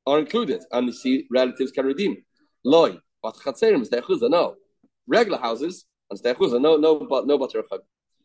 are 0.07 0.19
included, 0.19 0.63
and 0.73 0.87
you 0.87 0.93
see 0.93 1.27
relatives 1.31 1.71
can 1.71 1.85
redeem. 1.85 2.17
Loi, 2.65 2.99
but 3.23 3.35
chatzerim 3.37 3.83
is 3.83 3.91
the 3.91 4.29
no. 4.31 4.55
Regular 5.09 5.39
houses 5.39 5.87
and 6.11 6.21
stechuza, 6.21 6.61
no, 6.61 6.77
no, 6.77 7.01
but 7.01 7.27
no 7.27 7.39
butter 7.39 7.63
chaima. 7.63 7.81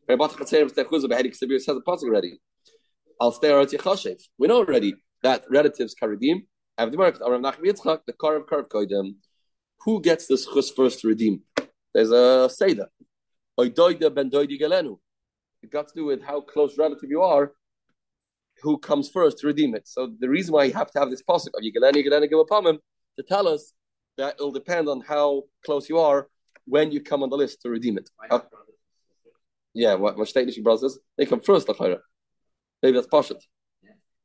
But 0.06 0.32
chatzerim 0.32 0.70
stechuza 0.70 1.06
behedik 1.06 1.34
severe 1.36 1.60
says 1.60 1.76
the 1.76 1.82
passing 1.82 2.10
already. 2.10 2.42
I'll 3.20 3.32
stay 3.32 3.54
at 3.54 4.20
We 4.38 4.48
know 4.48 4.58
already 4.58 4.96
that 5.24 5.46
relatives 5.50 5.94
can 5.94 6.10
redeem. 6.10 6.44
The 6.78 8.16
car 8.20 8.36
of 8.36 8.48
curve 8.48 8.68
koidem. 8.68 9.16
Who 9.86 10.02
gets 10.02 10.28
this 10.28 10.46
chus 10.46 10.72
first 10.72 11.00
to 11.02 11.08
redeem? 11.08 11.44
There's 11.94 12.12
a 12.12 12.50
seder. 12.50 12.88
It 13.58 13.76
got 13.76 14.00
to 15.88 15.96
do 15.96 16.06
with 16.06 16.24
how 16.24 16.42
close 16.42 16.78
relative 16.78 17.10
you 17.10 17.22
are, 17.22 17.54
who 18.62 18.78
comes 18.78 19.10
first 19.10 19.38
to 19.40 19.48
redeem 19.48 19.74
it. 19.76 19.88
So 19.88 20.12
the 20.20 20.28
reason 20.28 20.54
why 20.54 20.66
you 20.66 20.74
have 20.74 20.92
to 20.92 21.00
have 21.00 21.10
this 21.10 21.22
pasuk 21.22 21.54
of 21.56 21.64
Yigaleni, 21.64 22.04
Yigaleni, 22.04 22.30
Gilapamim 22.30 22.80
to 23.18 23.24
tell 23.24 23.48
us 23.48 23.74
that 24.18 24.36
it'll 24.36 24.52
depend 24.52 24.90
on 24.90 25.00
how 25.02 25.44
close 25.64 25.88
you 25.88 26.00
are 26.00 26.28
when 26.66 26.92
you 26.92 27.02
come 27.02 27.24
on 27.24 27.30
the 27.30 27.38
list 27.38 27.62
to 27.62 27.70
redeem 27.70 27.98
it. 27.98 28.10
Uh, 28.30 28.40
yeah, 29.74 29.96
what 29.96 30.18
my 30.18 30.24
state 30.24 30.64
brothers 30.64 30.98
they 31.18 31.26
come 31.26 31.42
first, 31.42 31.68
Lachayra. 31.68 32.00
Maybe 32.82 32.96
that's 32.96 33.08
Pashat. 33.08 33.42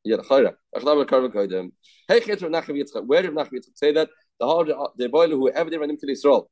Yeah, 0.04 0.16
Lachayra. 0.16 0.54
Hey, 0.75 2.21
where 2.21 2.37
did 2.37 2.52
Nachum 2.52 3.52
Yitzchak 3.52 3.76
say 3.76 3.92
that? 3.92 4.09
The 4.38 4.47
hard, 4.47 4.71
the 4.97 5.09
boiler 5.09 5.37
who 5.37 5.50
ever 5.50 5.71
did 5.71 5.80
run 5.80 5.90
him 5.90 5.97
to 5.99 6.11
Israel. 6.11 6.50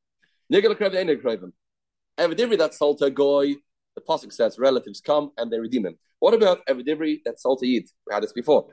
Nigel 0.50 0.74
Krev, 0.74 0.92
they 0.92 1.00
ain't 1.00 1.22
Krev 1.22 1.42
him. 1.42 1.52
Evidivri 2.18 2.58
that 2.58 2.74
Salta 2.74 3.10
Goy, 3.10 3.54
the 3.94 4.00
Pasuk 4.08 4.32
says 4.32 4.58
relatives 4.58 5.00
come 5.00 5.30
and 5.36 5.50
they 5.50 5.58
redeem 5.58 5.86
him. 5.86 5.98
What 6.18 6.34
about 6.34 6.66
Evidivri 6.66 7.20
that 7.24 7.40
Salta 7.40 7.66
Yid? 7.66 7.88
We 8.06 8.14
had 8.14 8.22
this 8.22 8.32
before. 8.32 8.66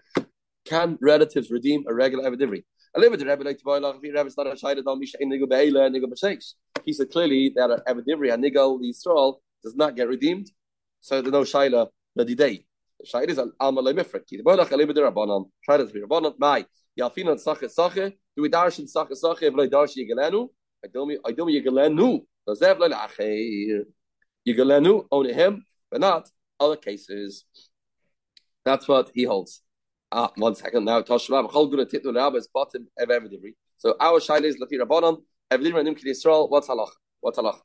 Can 0.66 0.98
relatives 1.02 1.52
redeem 1.52 1.84
a 1.88 1.94
regular 1.94 2.30
Evidivri? 2.30 2.64
He 2.96 3.02
said 6.94 7.10
clearly 7.12 7.50
that 7.56 7.72
an 7.72 7.80
Evidivri, 7.88 8.32
a 8.32 8.38
Nigal 8.38 8.80
Yisrael, 8.80 9.40
does 9.64 9.76
not 9.76 9.96
get 9.96 10.08
redeemed. 10.08 10.52
So 11.02 11.20
there's 11.20 11.32
no 11.32 11.42
Shaila 11.42 11.88
Nadidei. 12.18 12.66
The 13.00 13.08
Shaila 13.12 13.30
is 13.30 13.40
Alma 13.60 13.82
Lemifrik. 13.82 14.28
The 14.30 14.44
Boilach 14.44 14.70
Alibid 14.70 14.96
Rabbanon. 14.98 15.50
Shaila 15.68 15.86
is 15.86 15.92
Rabbanon. 15.92 16.36
Mai. 16.38 16.66
Yalfina 17.00 17.40
Sache 17.40 17.68
Sache. 17.68 18.14
Do 18.36 18.44
we 18.44 18.50
darshan 18.50 18.88
Sache 18.88 19.16
Sache? 19.16 19.50
V'loi 19.50 19.68
darshi 19.68 20.08
Yigalenu? 20.08 20.50
I 20.86 20.88
don't 20.88 21.10
Yigalenu. 21.50 22.26
Yigalenu 24.48 25.08
only 25.12 25.34
him, 25.34 25.66
but 25.90 26.00
not 26.00 26.30
other 26.60 26.76
cases. 26.76 27.46
That's 28.64 28.88
what 28.88 29.10
he 29.16 29.24
holds. 29.24 29.63
Ah, 30.16 30.32
one 30.36 30.54
second 30.54 30.86
now. 30.86 31.02
Toshma 31.02 31.50
b'chol 31.50 31.72
guna 31.72 31.88
titnu 31.88 32.16
rabba 32.16 32.38
is 32.38 32.48
bottom 32.54 32.88
of 33.00 33.10
every 33.10 33.56
So 33.78 33.96
our 34.00 34.20
shaila 34.20 34.44
is 34.44 34.58
lafi 34.58 34.80
rabbanon 34.80 35.24
every 35.50 35.72
ranim 35.72 35.98
kli 36.00 36.12
Yisrael. 36.12 36.52
What's 36.52 36.68
halach? 36.68 36.92
What's 37.20 37.40
halach? 37.40 37.58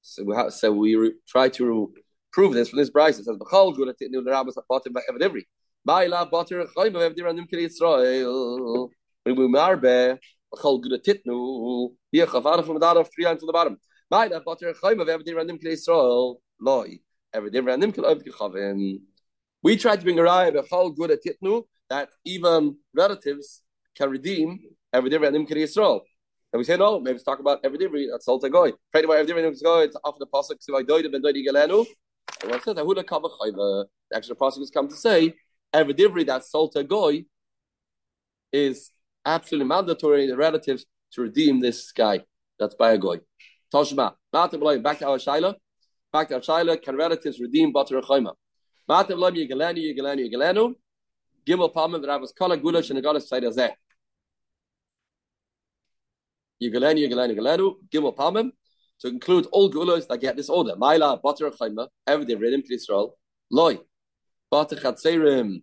So 0.00 0.24
we 0.24 0.34
have, 0.34 0.52
so 0.52 0.72
we 0.72 0.96
re, 0.96 1.12
try 1.28 1.48
to 1.50 1.94
prove 2.32 2.52
this 2.52 2.70
from 2.70 2.80
this 2.80 2.90
price. 2.90 3.20
It 3.20 3.26
says 3.26 3.36
b'chol 3.36 3.76
guna 3.76 3.92
titnu 3.94 4.26
rabba 4.26 4.48
is 4.48 4.58
bottom 4.68 4.96
of 4.96 5.22
every. 5.22 5.46
Ba'ila 5.88 6.28
butter 6.28 6.66
chayim 6.76 6.96
of 6.96 7.02
every 7.02 7.22
ranim 7.22 7.46
kli 7.48 7.68
Yisrael. 7.68 8.88
We 9.24 9.32
marbe 9.34 10.18
b'chol 10.52 10.82
guna 10.82 10.98
titnu. 10.98 11.92
Here 12.10 12.26
chavar 12.26 12.66
from 12.66 12.74
the 12.74 12.80
bottom 12.80 13.04
three 13.04 13.24
lines 13.24 13.40
the 13.40 13.52
bottom. 13.52 13.78
That 14.10 14.44
butter 14.44 14.74
chayim 14.74 15.00
of 15.00 15.08
everything 15.08 15.36
random 15.36 15.58
kli 15.58 15.74
Israel 15.74 16.40
loy. 16.60 16.98
Everything 17.32 17.64
random 17.64 17.92
kli 17.92 18.04
of 18.04 18.24
kichavin. 18.24 19.00
We 19.62 19.76
tried 19.76 19.96
to 19.96 20.02
bring 20.02 20.18
a 20.18 20.22
raya 20.22 20.52
b'chol 20.52 20.96
good 20.96 21.12
at 21.12 21.20
titnu 21.24 21.64
that 21.88 22.08
even 22.24 22.76
relatives 22.94 23.62
can 23.96 24.10
redeem 24.10 24.58
everything 24.92 25.20
random 25.20 25.46
kli 25.46 25.62
Israel. 25.62 26.02
And 26.52 26.58
we 26.58 26.64
say 26.64 26.76
no, 26.76 26.98
maybe 26.98 27.14
let's 27.14 27.24
talk 27.24 27.38
about 27.38 27.60
every 27.62 27.84
every 27.84 28.08
that's 28.10 28.26
all 28.26 28.40
goy. 28.40 28.72
Pray 28.90 29.04
about 29.04 29.18
every 29.18 29.32
random 29.34 29.54
goy. 29.62 29.82
It's 29.82 29.96
off 30.02 30.18
the 30.18 30.26
pasuk. 30.26 30.56
So 30.60 30.76
I 30.76 30.82
died 30.82 31.10
ben 31.12 31.22
died 31.22 31.36
gelenu. 31.36 31.86
And 32.42 32.50
what 32.50 32.64
says 32.64 32.74
ahula 32.74 33.06
kava 33.06 33.28
chayva. 33.28 33.84
The 34.10 34.16
extra 34.16 34.34
pasuk 34.34 34.58
has 34.58 34.70
come 34.70 34.88
to 34.88 34.96
say 34.96 35.34
every 35.72 35.94
every 35.98 36.24
that 36.24 36.44
salta 36.44 36.82
goy 36.82 37.24
is 38.52 38.90
absolutely 39.24 39.68
mandatory. 39.68 40.26
The 40.26 40.36
relatives 40.36 40.86
to 41.12 41.22
redeem 41.22 41.60
this 41.60 41.92
guy 41.92 42.24
that's 42.58 42.74
by 42.74 42.92
a 42.92 42.98
goy. 42.98 43.20
Toshma. 43.72 44.14
Back 44.32 44.50
to 44.50 44.56
our 45.06 45.18
Shaila. 45.18 45.54
Back 46.12 46.28
to 46.28 46.34
our 46.34 46.40
Shaila. 46.40 46.82
Can 46.82 46.96
relatives 46.96 47.38
redeem 47.38 47.72
butter 47.72 48.00
chayma? 48.00 48.34
Matam 48.88 49.18
lo 49.18 49.30
yigalenu 49.30 49.78
yigalenu 49.78 50.28
yigalenu. 50.28 50.74
Gimel 51.46 52.08
I 52.08 52.16
was 52.16 52.32
kala 52.32 52.56
gudash 52.58 52.90
and 52.90 52.98
the 52.98 53.02
goddess 53.02 53.28
that. 53.28 53.76
Yigalenu 56.62 57.08
yigalenu 57.08 57.36
yigalenu. 57.36 57.74
Gimel 57.90 58.16
palmim 58.16 58.52
to 59.00 59.08
include 59.08 59.46
all 59.52 59.70
gulas 59.70 60.06
that 60.08 60.20
get 60.20 60.36
this 60.36 60.48
order. 60.48 60.74
Maila 60.76 61.20
butter 61.22 61.50
chayma. 61.50 61.88
Every 62.06 62.26
day 62.26 62.34
redim 62.34 62.64
to 62.64 62.74
Israel. 62.74 63.16
Loy. 63.50 63.78
Butter 64.50 64.76
chatzerim. 64.76 65.62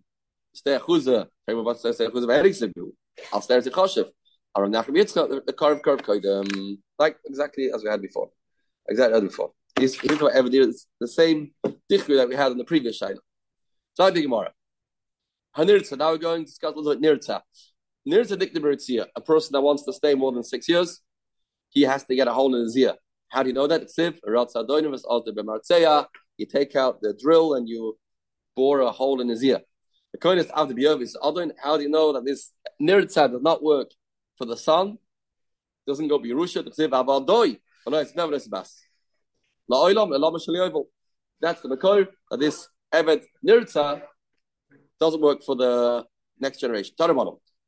Stay 0.52 0.78
chuza. 0.78 1.28
Stay 1.48 1.54
chuza. 1.54 2.26
Ve'erik 2.26 2.54
sebu. 2.54 2.92
I'll 3.32 3.40
stay 3.40 3.60
to 3.60 3.70
choshev. 3.70 4.10
Aram 4.56 4.72
nachem 4.72 4.96
yitzchak. 4.96 5.46
The 5.46 5.52
carve 5.52 5.82
carve 5.82 6.02
kaidem 6.02 6.78
like 6.98 7.16
exactly 7.26 7.70
as 7.72 7.82
we 7.82 7.90
had 7.90 8.00
before. 8.00 8.30
Exactly 8.88 9.16
as 9.16 9.22
before. 9.22 9.52
He's, 9.80 9.98
he's 9.98 10.20
what 10.20 10.34
ever 10.34 10.48
is 10.52 10.86
the 11.00 11.08
same 11.08 11.52
dichru 11.90 12.16
that 12.16 12.28
we 12.28 12.34
had 12.34 12.52
in 12.52 12.58
the 12.58 12.64
previous 12.64 13.00
shaila. 13.00 13.16
So 13.94 14.04
I 14.04 14.10
think 14.10 14.26
Gemara. 14.26 14.52
Hanirtza. 15.56 15.96
Now 15.96 16.10
we're 16.10 16.18
going 16.18 16.42
to 16.42 16.46
discuss 16.46 16.74
a 16.74 16.76
little 16.78 16.94
bit 16.94 17.02
nirtza. 17.02 17.40
Nirtza 18.06 18.36
dikta 18.36 19.06
A 19.16 19.20
person 19.22 19.52
that 19.54 19.62
wants 19.62 19.84
to 19.84 19.92
stay 19.94 20.14
more 20.14 20.32
than 20.32 20.44
six 20.44 20.68
years, 20.68 21.00
he 21.70 21.82
has 21.82 22.04
to 22.04 22.14
get 22.14 22.28
a 22.28 22.32
hole 22.32 22.54
in 22.54 22.62
his 22.62 22.76
ear. 22.76 22.94
How 23.28 23.42
do 23.42 23.48
you 23.48 23.54
know 23.54 23.66
that? 23.66 23.88
You 26.36 26.46
take 26.46 26.76
out 26.76 27.00
the 27.00 27.14
drill 27.20 27.54
and 27.54 27.68
you 27.68 27.98
bore 28.56 28.80
a 28.80 28.90
hole 28.90 29.20
in 29.20 29.28
his 29.28 29.42
ear. 29.42 29.60
The 30.12 30.30
is 30.32 30.50
after 30.54 30.74
the 30.74 31.54
How 31.62 31.76
do 31.76 31.82
you 31.82 31.88
know 31.88 32.12
that 32.12 32.24
this 32.26 32.52
nirtza 32.82 33.30
does 33.32 33.42
not 33.42 33.62
work 33.62 33.90
for 34.36 34.44
the 34.44 34.56
sun? 34.56 34.98
doesn't 35.86 36.08
go 36.08 36.18
Birusha, 36.18 36.66
it's 36.66 38.14
never 38.14 38.38
bas. 38.48 38.89
That's 39.70 41.60
the 41.62 41.68
Makor 41.68 42.08
that 42.30 42.40
this 42.40 42.68
Evet 42.92 43.22
Nirtza 43.46 44.02
doesn't 44.98 45.20
work 45.20 45.42
for 45.44 45.54
the 45.54 46.04
next 46.40 46.58
generation. 46.58 46.94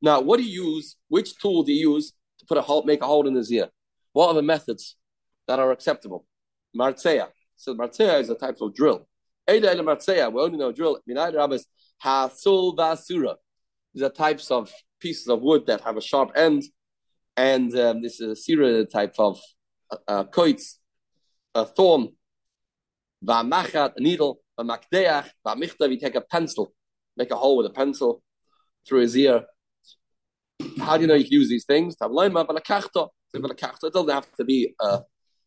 Now, 0.02 0.20
what 0.20 0.38
do 0.38 0.42
you 0.42 0.64
use? 0.74 0.96
Which 1.08 1.38
tool 1.38 1.62
do 1.62 1.72
you 1.72 1.92
use 1.94 2.12
to 2.40 2.46
put 2.46 2.58
a 2.58 2.62
hole, 2.62 2.82
make 2.84 3.02
a 3.02 3.06
hole 3.06 3.28
in 3.28 3.34
his 3.34 3.52
ear? 3.52 3.68
What 4.12 4.28
are 4.28 4.34
the 4.34 4.42
methods 4.42 4.96
that 5.46 5.60
are 5.60 5.70
acceptable? 5.70 6.26
Martzea. 6.76 7.28
So 7.56 7.74
Martzea 7.74 8.20
is 8.20 8.30
a 8.30 8.34
type 8.34 8.60
of 8.60 8.74
drill. 8.74 9.06
Eida 9.48 9.66
ele 9.66 9.84
Martzea. 9.84 10.32
We 10.32 10.40
only 10.40 10.58
know 10.58 10.72
drill. 10.72 10.98
Minai 11.08 11.34
Rabbis 11.34 11.66
Hasul 12.04 12.76
Vasura. 12.76 13.36
These 13.94 14.02
are 14.02 14.10
types 14.10 14.50
of 14.50 14.72
pieces 14.98 15.28
of 15.28 15.40
wood 15.40 15.66
that 15.66 15.82
have 15.82 15.96
a 15.96 16.00
sharp 16.00 16.32
end 16.34 16.64
and 17.36 17.74
um, 17.76 18.02
this 18.02 18.20
is 18.20 18.28
a 18.28 18.36
sira 18.36 18.84
type 18.84 19.14
of 19.18 19.40
uh, 19.90 19.96
uh 20.08 20.24
a 21.54 21.64
thorn, 21.64 22.08
v'amachat, 23.24 23.92
a 23.96 24.00
needle, 24.00 24.40
v'makdeach, 24.58 25.28
v'amichtav, 25.46 25.90
you 25.90 25.98
take 25.98 26.14
a 26.14 26.20
pencil, 26.20 26.72
make 27.16 27.30
a 27.30 27.36
hole 27.36 27.56
with 27.56 27.66
a 27.66 27.70
pencil 27.70 28.22
through 28.86 29.00
his 29.00 29.16
ear. 29.16 29.44
How 30.78 30.96
do 30.96 31.02
you 31.02 31.08
know 31.08 31.14
you 31.14 31.24
can 31.24 31.32
use 31.32 31.48
these 31.48 31.64
things? 31.64 31.96
It 32.00 32.00
doesn't 33.92 34.10
have 34.10 34.32
to 34.36 34.44
be 34.44 34.74
a 34.80 35.00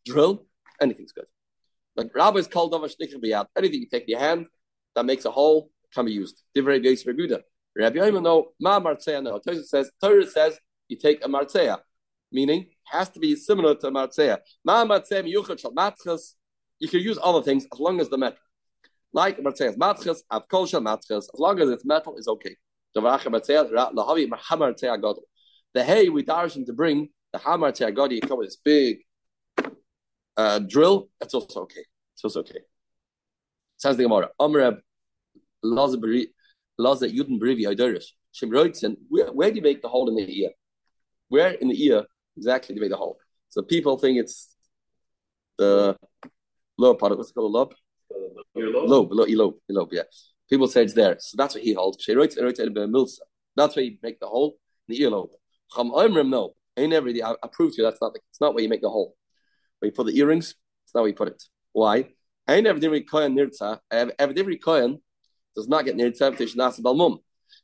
drill. 0.04 0.46
Anything's 0.80 1.12
good. 1.12 1.26
But 1.94 2.10
rabbis 2.14 2.46
called 2.46 2.74
over 2.74 2.88
biyad. 2.88 3.46
Anything 3.56 3.80
you 3.80 3.88
take 3.88 4.02
in 4.04 4.10
your 4.10 4.20
hand 4.20 4.46
that 4.94 5.04
makes 5.06 5.24
a 5.24 5.30
hole 5.30 5.70
can 5.94 6.04
be 6.04 6.12
used. 6.12 6.42
Divrei 6.54 7.42
Rabbi 7.78 7.98
Yoimon 7.98 8.22
no, 8.22 8.52
ma 8.60 8.80
martzeh 8.80 9.22
no. 9.22 9.38
Torah 9.38 9.62
says, 9.62 9.90
Torah 10.02 10.26
says 10.26 10.58
you 10.88 10.96
take 10.96 11.24
a 11.24 11.28
martzea, 11.28 11.78
meaning 12.32 12.66
has 12.86 13.08
to 13.10 13.20
be 13.20 13.36
similar 13.36 13.74
to 13.74 13.88
a 13.88 13.90
martzea. 13.90 14.38
Ma 14.64 14.84
martzea 14.84 15.22
miyuchad 15.24 15.60
shal 15.60 15.72
matchas. 15.72 16.34
You 16.78 16.88
can 16.88 17.00
use 17.00 17.18
other 17.22 17.42
things 17.42 17.66
as 17.72 17.78
long 17.80 18.00
as 18.00 18.08
the 18.08 18.18
metal, 18.18 18.38
like 19.12 19.38
martzeas 19.38 19.76
matchas, 19.76 20.18
avkol 20.32 20.68
shal 20.68 20.80
matchas. 20.80 21.24
As 21.34 21.38
long 21.38 21.60
as 21.60 21.68
it's 21.70 21.84
metal, 21.84 22.16
is 22.16 22.28
okay. 22.28 22.56
The 22.94 23.02
hay 25.74 26.08
we 26.08 26.22
darshan 26.22 26.64
to 26.66 26.72
bring 26.72 27.10
the 27.32 27.38
hamar 27.38 27.72
teagadi, 27.72 28.12
you 28.12 28.20
come 28.22 28.38
with 28.38 28.48
this 28.48 28.56
big 28.56 29.00
uh, 30.36 30.60
drill. 30.60 31.08
That's 31.20 31.34
also 31.34 31.62
okay. 31.62 31.84
It's 32.14 32.24
also 32.24 32.40
okay. 32.40 32.60
Says 33.76 33.96
the 33.96 34.04
Gemara. 34.04 34.30
Amreb 34.40 34.78
Laza 35.64 35.96
Yudin 36.80 37.38
Berivi 37.40 37.64
Idorish. 37.64 38.06
Shem 38.32 38.50
Where 38.50 39.50
do 39.50 39.56
you 39.56 39.62
make 39.62 39.82
the 39.82 39.88
hole 39.88 40.08
in 40.08 40.16
the 40.16 40.42
ear? 40.42 40.50
Where 41.28 41.52
in 41.52 41.68
the 41.68 41.84
ear 41.84 42.04
exactly 42.36 42.74
you 42.74 42.80
make 42.80 42.90
the 42.90 42.96
hole? 42.96 43.18
So 43.48 43.62
people 43.62 43.98
think 43.98 44.18
it's 44.18 44.54
the 45.58 45.96
lower 46.78 46.94
part. 46.94 47.12
Of 47.12 47.18
what's 47.18 47.30
it 47.30 47.34
called? 47.34 47.52
The 47.52 47.58
lobe. 47.58 49.12
elope, 49.12 49.28
elope, 49.28 49.60
elope, 49.68 49.92
yeah. 49.92 50.02
People 50.48 50.68
say 50.68 50.84
it's 50.84 50.94
there, 50.94 51.16
so 51.18 51.36
that's 51.36 51.54
what 51.54 51.64
he 51.64 51.72
holds. 51.72 52.04
That's 52.06 52.16
where 53.76 53.84
you 53.84 53.98
make 54.02 54.20
the 54.20 54.26
hole 54.26 54.58
in 54.88 54.94
the 54.94 55.00
earlobe. 55.00 55.30
Cham 55.74 55.90
Oimrim, 55.90 56.28
no. 56.28 56.54
Ain't 56.76 56.90
never, 56.90 57.08
I, 57.08 57.34
I 57.42 57.48
proved 57.50 57.74
to 57.74 57.82
you 57.82 57.88
that's 57.88 58.00
not 58.00 58.12
the, 58.12 58.20
it's 58.30 58.40
not 58.40 58.54
where 58.54 58.62
you 58.62 58.68
make 58.68 58.82
the 58.82 58.90
hole. 58.90 59.16
Where 59.78 59.88
you 59.88 59.92
put 59.92 60.06
the 60.06 60.16
earrings, 60.16 60.54
it's 60.84 60.94
not 60.94 61.00
where 61.00 61.08
you 61.08 61.14
put 61.14 61.28
it. 61.28 61.42
Why? 61.72 62.08
Ain't 62.48 62.66
ever 62.66 62.78
different 62.78 63.10
kohen 63.10 63.34
nirtza. 63.34 63.80
Ever 63.90 64.32
different 64.32 64.62
kohen 64.62 65.02
does 65.56 65.68
not 65.68 65.84
get 65.84 65.96
nirtza 65.96 66.32
if 66.32 66.38
there's 66.38 66.54
balmum. 66.54 67.18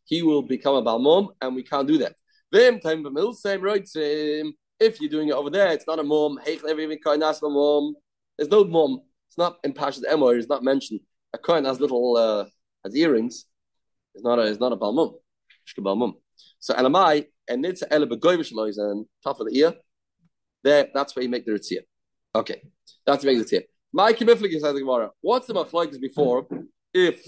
He 0.05 0.23
will 0.23 0.43
become 0.43 0.75
a 0.75 0.83
balmum, 0.83 1.29
and 1.41 1.55
we 1.55 1.63
can't 1.63 1.87
do 1.87 1.99
that. 1.99 2.17
Vim 2.53 2.81
time 2.81 3.05
b'mil 3.05 3.35
same 3.35 3.61
roitzim. 3.61 4.53
If 4.83 5.01
you're 5.01 5.11
doing 5.11 5.29
it 5.29 5.35
over 5.35 5.49
there, 5.49 5.71
it's 5.73 5.87
not 5.87 6.01
a 6.01 6.03
mum. 6.03 6.41
There's 8.37 8.49
no 8.51 8.65
mum. 8.65 9.01
It's 9.29 9.39
not 9.39 9.59
in 9.63 9.73
Pashas 9.75 10.03
Emor. 10.11 10.37
It's 10.37 10.49
not 10.49 10.65
mentioned. 10.65 11.01
A 11.33 11.39
kohen 11.39 11.65
has 11.67 11.79
little 11.79 12.17
uh, 12.17 12.47
has 12.85 12.97
earrings. 12.97 13.47
It's 14.13 14.25
not 14.25 14.41
a. 14.41 14.43
It's 14.43 14.59
not 14.59 14.73
a 14.73 14.77
balmum. 14.77 15.15
balmum. 15.79 16.15
So 16.59 16.75
elamai 16.75 17.27
and 17.49 17.65
nitza 17.65 17.85
ele 17.93 18.07
begoyvish 18.07 18.51
and 18.77 19.07
top 19.23 19.39
of 19.39 19.47
the 19.49 19.57
ear. 19.57 19.75
There, 20.65 20.89
that's 20.93 21.15
where 21.15 21.23
you 21.23 21.29
make 21.29 21.47
the 21.47 21.53
ritzia. 21.53 21.83
Okay, 22.35 22.63
that's 23.07 23.23
where 23.23 23.33
you 23.33 23.39
make 23.39 23.49
the 23.49 23.59
ritzia. 23.59 23.63
My 23.93 24.13
kibiflik 24.13 24.51
says 24.51 24.63
the. 24.63 25.11
What's 25.21 25.47
the 25.47 25.55
machlokes 25.55 26.01
before? 26.01 26.49
If 26.93 27.25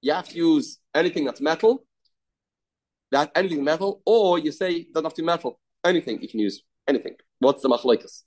you 0.00 0.12
have 0.12 0.28
to 0.30 0.34
use 0.34 0.78
anything 0.94 1.26
that's 1.26 1.42
metal, 1.42 1.84
that 3.10 3.30
anything 3.34 3.64
metal, 3.64 4.00
or 4.06 4.38
you 4.38 4.50
say 4.50 4.84
doesn't 4.84 5.04
have 5.04 5.14
to 5.14 5.22
be 5.22 5.26
metal, 5.26 5.60
anything 5.84 6.22
you 6.22 6.28
can 6.28 6.40
use, 6.40 6.62
anything. 6.88 7.14
What's 7.38 7.62
the 7.62 7.68
machlokes? 7.68 8.22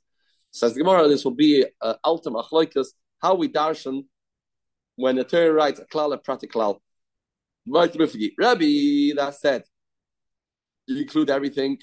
Says 0.52 0.74
the 0.74 0.80
Gemara, 0.80 1.08
this 1.08 1.24
will 1.24 1.32
be 1.32 1.66
uh, 1.82 1.96
ultimate 2.04 2.44
machlokes. 2.44 2.88
How 3.22 3.36
we 3.36 3.48
darshan 3.48 4.06
when 4.96 5.16
the 5.16 5.24
Torah 5.24 5.54
writes 5.54 5.80
a 5.80 5.86
klal 5.86 6.14
a 6.14 6.18
pratiklal. 6.18 6.80
Rabbi, 7.66 9.14
that 9.16 9.36
said, 9.40 9.64
you 10.86 11.02
include 11.02 11.30
everything. 11.30 11.78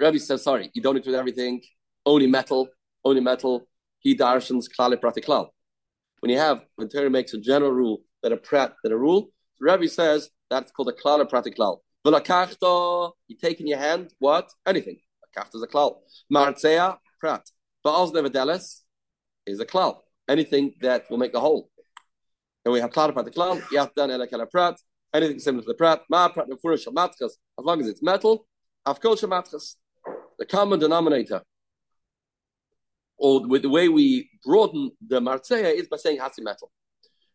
Rabbi 0.00 0.16
says, 0.16 0.42
sorry, 0.42 0.70
you 0.74 0.82
don't 0.82 0.96
include 0.96 1.14
everything. 1.14 1.62
Only 2.06 2.26
metal, 2.26 2.68
only 3.04 3.20
metal. 3.20 3.68
He 4.00 4.16
darshans 4.16 4.66
klal 4.76 4.94
pratiklal. 4.96 5.48
When 6.20 6.30
you 6.30 6.38
have, 6.38 6.62
when 6.76 6.88
Torah 6.88 7.10
makes 7.10 7.34
a 7.34 7.40
general 7.40 7.72
rule 7.72 8.02
that 8.22 8.32
a 8.32 8.36
prat, 8.36 8.72
that 8.82 8.92
a 8.92 8.96
rule, 8.96 9.28
Rabbi 9.60 9.86
says 9.86 10.30
that's 10.50 10.72
called 10.72 10.88
a 10.88 10.92
klal 10.92 11.22
pratiklal. 11.28 11.78
V'lakachta, 12.04 13.12
you 13.28 13.36
take 13.36 13.60
in 13.60 13.66
your 13.66 13.78
hand, 13.78 14.12
what? 14.18 14.50
Anything. 14.66 14.98
Lakachta 15.34 15.56
is 15.56 15.62
a 15.62 15.66
klal. 15.66 15.96
Martzea, 16.32 16.98
prat. 17.20 17.48
Ba'az 17.84 18.12
nevedeles 18.12 18.80
is 19.46 19.60
a 19.60 19.66
klal. 19.66 19.98
Anything 20.28 20.74
that 20.80 21.10
will 21.10 21.18
make 21.18 21.34
a 21.34 21.40
hole. 21.40 21.70
And 22.64 22.72
we 22.72 22.80
have 22.80 22.90
klal 22.90 23.12
pratiklal, 23.12 23.60
yatan 23.64 24.08
elakala 24.08 24.50
prat, 24.50 24.76
anything 25.12 25.38
similar 25.38 25.62
to 25.62 25.68
the 25.68 25.74
prat, 25.74 26.00
ma 26.08 26.28
prat 26.28 26.48
nefurish 26.48 26.86
matchas, 26.86 27.32
as 27.58 27.64
long 27.64 27.80
as 27.80 27.88
it's 27.88 28.02
metal, 28.02 28.46
afkol 28.86 29.16
matchas, 29.28 29.76
the 30.38 30.46
common 30.46 30.80
denominator. 30.80 31.42
Or 33.18 33.46
with 33.46 33.62
the 33.62 33.68
way 33.68 33.88
we 33.88 34.30
broaden 34.44 34.92
the 35.06 35.20
martzeya 35.20 35.74
is 35.74 35.88
by 35.88 35.98
saying 35.98 36.18
hasi 36.18 36.42
metal. 36.42 36.70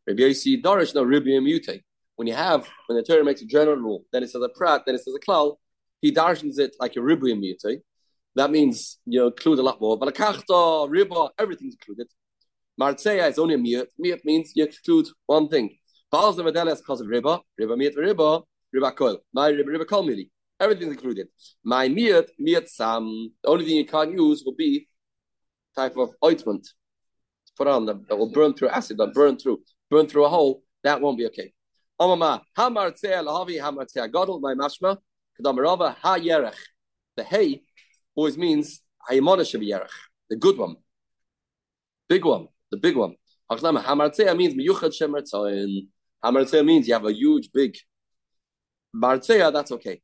Maybe 0.07 0.23
you 0.23 0.33
see 0.33 0.61
darish 0.61 0.95
no 0.95 1.05
ribium 1.05 1.43
mute. 1.43 1.83
When 2.15 2.27
you 2.27 2.33
have 2.33 2.67
when 2.87 2.97
the 2.97 3.03
Torah 3.03 3.23
makes 3.23 3.41
a 3.41 3.45
general 3.45 3.77
rule, 3.77 4.03
then 4.11 4.23
it 4.23 4.31
says 4.31 4.41
a 4.41 4.49
prat, 4.49 4.81
then 4.85 4.95
it 4.95 5.03
says 5.03 5.13
a 5.15 5.19
klal, 5.19 5.57
he 6.01 6.11
darshans 6.11 6.57
it 6.57 6.75
like 6.79 6.95
a 6.95 6.99
ribium 6.99 7.39
mute. 7.39 7.61
That 8.35 8.51
means 8.51 8.99
you 9.05 9.27
include 9.27 9.59
a 9.59 9.63
lot 9.63 9.81
more. 9.81 9.97
But 9.97 10.09
a 10.09 10.11
kachta, 10.11 10.89
riba, 10.89 11.29
everything's 11.37 11.75
included. 11.75 12.07
Martzeya 12.79 13.29
is 13.29 13.39
only 13.39 13.55
a 13.55 13.57
miyut. 13.57 13.87
Miyut 14.03 14.23
means 14.23 14.51
you 14.55 14.63
exclude 14.63 15.07
one 15.25 15.49
thing. 15.49 15.77
Baals 16.11 16.37
the 16.37 16.43
Medeles 16.43 16.77
because 16.77 17.01
of 17.01 17.07
riba, 17.07 17.41
riba 17.59 17.75
miyut 17.77 17.95
riba, 17.97 18.43
riba 18.75 18.95
kol. 18.95 19.17
My 19.33 19.51
riba 19.51 19.65
riba 19.65 19.87
kol 19.87 20.03
mili. 20.03 20.29
Everything's 20.59 20.93
included. 20.93 21.27
My 21.63 21.89
miyut, 21.89 22.27
miyut 22.39 22.67
sam. 22.67 23.31
The 23.43 23.49
only 23.49 23.65
thing 23.65 23.75
you 23.75 23.85
can't 23.85 24.13
use 24.13 24.43
will 24.45 24.55
be 24.55 24.87
type 25.75 25.97
of 25.97 26.09
ointment 26.23 26.67
put 27.59 27.67
on 27.67 27.85
that, 27.85 28.17
will 28.17 28.31
burn 28.31 28.53
through 28.53 28.69
acid, 28.69 28.97
that 28.97 29.13
burn 29.13 29.37
through, 29.37 29.59
burn 29.89 30.07
through 30.07 30.25
a 30.25 30.29
hole. 30.29 30.63
That 30.83 31.01
won't 31.01 31.17
be 31.17 31.25
okay. 31.27 31.51
Amama, 31.99 32.41
hamar 32.55 32.91
tzeh 32.91 33.21
lahavi, 33.27 33.59
hamar 33.59 33.85
tzeh 33.85 34.11
gadol, 34.11 34.39
my 34.39 34.53
mashma, 34.53 34.97
kadamarava, 35.37 35.93
ha 36.01 36.17
yerech. 36.17 36.55
The 37.17 37.23
hay 37.25 37.63
always 38.19 38.37
means 38.37 38.65
hayimona 39.07 39.43
yerech, 39.71 39.97
the 40.29 40.37
good 40.45 40.57
one, 40.57 40.75
big 42.07 42.23
one, 42.25 42.45
the 42.71 42.77
big 42.85 42.95
one. 42.95 43.13
Hamar 43.49 44.09
tzeh 44.09 44.35
means 44.37 44.53
miyuchad 44.59 44.93
shemer. 44.97 45.23
Hamartzea 46.23 46.65
means 46.65 46.85
you 46.87 46.93
have 46.93 47.05
a 47.05 47.13
huge, 47.13 47.49
big 47.53 47.77
Martzea, 48.93 49.53
that's 49.53 49.71
okay. 49.71 50.01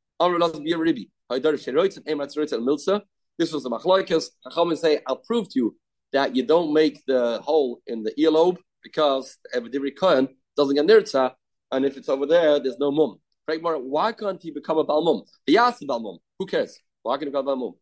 This 3.37 3.51
was 3.51 3.63
the 3.63 3.69
machloikas. 3.69 4.25
Chachamim 4.45 4.77
say, 4.77 5.01
I'll 5.07 5.17
prove 5.17 5.49
to 5.49 5.59
you 5.59 5.75
that 6.13 6.35
you 6.35 6.43
don't 6.45 6.71
make 6.71 7.03
the 7.05 7.41
hole 7.41 7.81
in 7.85 8.03
the 8.03 8.13
earlobe 8.17 8.57
because 8.81 9.37
the 9.43 9.59
Evidivri 9.59 9.91
Kohen 9.99 10.29
doesn't 10.55 10.75
get 10.75 10.85
nirtza, 10.85 11.33
and 11.71 11.85
if 11.85 11.97
it's 11.97 12.07
over 12.07 12.25
there, 12.25 12.59
there's 12.61 12.79
no 12.79 12.91
mum. 12.91 13.19
Why 13.47 14.13
can't 14.13 14.41
he 14.41 14.51
become 14.51 14.77
a 14.77 14.85
balmum? 14.85 15.25
He 15.45 15.57
asked 15.57 15.81
the 15.81 15.87
balmum. 15.87 16.19
Who 16.39 16.45
cares? 16.45 16.79
Why 17.03 17.15
can't 17.17 17.23
he 17.23 17.31
become 17.31 17.47
a 17.47 17.51
balmum? 17.55 17.73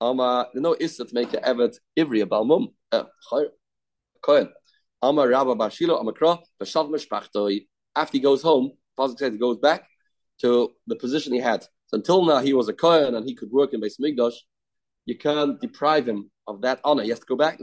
Uh, 0.00 0.44
no 0.54 0.76
issa 0.78 1.04
to 1.04 1.14
make 1.14 1.30
the 1.30 1.38
Evet 1.38 1.78
Ivri 1.98 2.22
a 2.22 2.26
balmum. 2.26 2.72
Uh, 2.92 3.04
Kohen. 4.22 4.52
Amar 5.02 5.28
Rabba 5.28 5.54
Bashilo 5.54 6.02
Amakra 6.02 6.38
Vashav 6.60 6.90
Mishpachtoi. 6.90 7.66
After 7.94 8.12
he 8.12 8.20
goes 8.20 8.42
home, 8.42 8.72
Pasuk 8.98 9.18
says 9.18 9.32
he 9.32 9.38
goes 9.38 9.58
back 9.58 9.84
to 10.40 10.72
the 10.86 10.96
position 10.96 11.32
he 11.32 11.40
had. 11.40 11.62
So 11.86 11.96
until 11.96 12.24
now 12.24 12.40
he 12.40 12.52
was 12.52 12.68
a 12.68 12.72
Kohen 12.72 13.14
and 13.14 13.26
he 13.26 13.34
could 13.34 13.50
work 13.50 13.72
in 13.72 13.80
Beis 13.80 14.00
Migdosh. 14.00 14.34
You 15.06 15.16
can't 15.16 15.60
deprive 15.60 16.06
him 16.06 16.30
of 16.46 16.62
that 16.62 16.80
honor. 16.84 17.02
He 17.02 17.10
has 17.10 17.20
to 17.20 17.26
go 17.26 17.36
back. 17.36 17.58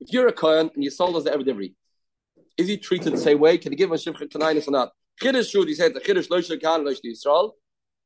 If 0.00 0.12
you're 0.12 0.28
a 0.28 0.32
Kohen 0.32 0.70
and 0.74 0.84
you 0.84 0.90
sold 0.90 1.16
us 1.16 1.24
the 1.24 1.30
Evidivri, 1.30 1.74
is 2.56 2.68
he 2.68 2.76
treated 2.76 3.12
the 3.12 3.18
same 3.18 3.40
way? 3.40 3.58
Can 3.58 3.72
he 3.72 3.76
give 3.76 3.90
him 3.90 3.94
a 3.94 3.98
Shivcha 3.98 4.28
Kanainis 4.28 4.68
or 4.68 4.72
not? 4.72 4.92
Chiddush 5.22 5.50
should 5.50 5.68
he 5.68 5.74
said 5.74 5.94
the 5.94 6.00
Chiddush 6.00 6.28
Loisha 6.28 6.60
Kan 6.60 6.84
Loish 6.84 6.98
Yisrael. 7.04 7.52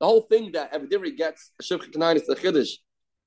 The 0.00 0.07
whole 0.07 0.22
thing 0.22 0.52
that 0.52 0.72
Evidivri 0.72 1.16
gets 1.16 1.52
a 1.59 1.62
Shivcha 1.62 1.90
Kanainis 1.92 2.26
the 2.26 2.37
Chiddush 2.37 2.72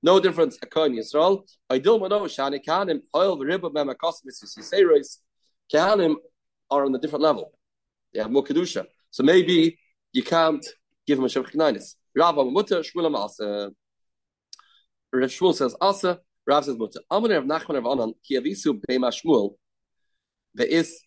no 0.02 0.20
difference. 0.20 0.58
A 0.62 0.66
kohen 0.66 0.94
Yisrael. 0.94 1.44
Idil 1.70 2.00
mano 2.00 2.26
shani 2.26 2.60
kahanim 2.66 3.02
oil 3.16 3.38
v'riba 3.38 3.72
b'makos 3.74 4.16
mitzvah 4.24 5.04
Kahanim 5.74 6.16
are 6.72 6.86
on 6.86 6.96
a 6.96 7.00
different 7.00 7.24
level. 7.24 7.52
They 8.14 8.22
have 8.22 8.32
more 8.32 8.44
kedusha. 8.44 8.86
So 9.12 9.24
maybe 9.24 9.78
you 10.14 10.24
can't 10.24 10.66
give 11.06 11.18
them 11.18 11.26
a 11.26 11.28
shevach 11.28 11.54
knainis. 11.54 11.96
Rav 12.16 12.36
mutter 12.36 12.80
shmulam 12.80 13.16
asa. 13.16 13.72
Rav 15.12 15.30
Shmuel 15.30 15.54
says 15.54 15.76
asa. 15.82 16.20
Rav 16.48 16.66
says 16.66 16.78
mutter. 16.78 17.02
Amen 17.12 17.32
Rav 17.32 17.44
Nachman 17.44 17.76
Rav 17.76 17.86
Anan 17.88 18.14
ki 18.26 18.38
avisu 18.40 18.80
beima 18.88 19.12
Shmuel. 19.12 19.56
There 20.56 20.68
is 20.68 21.02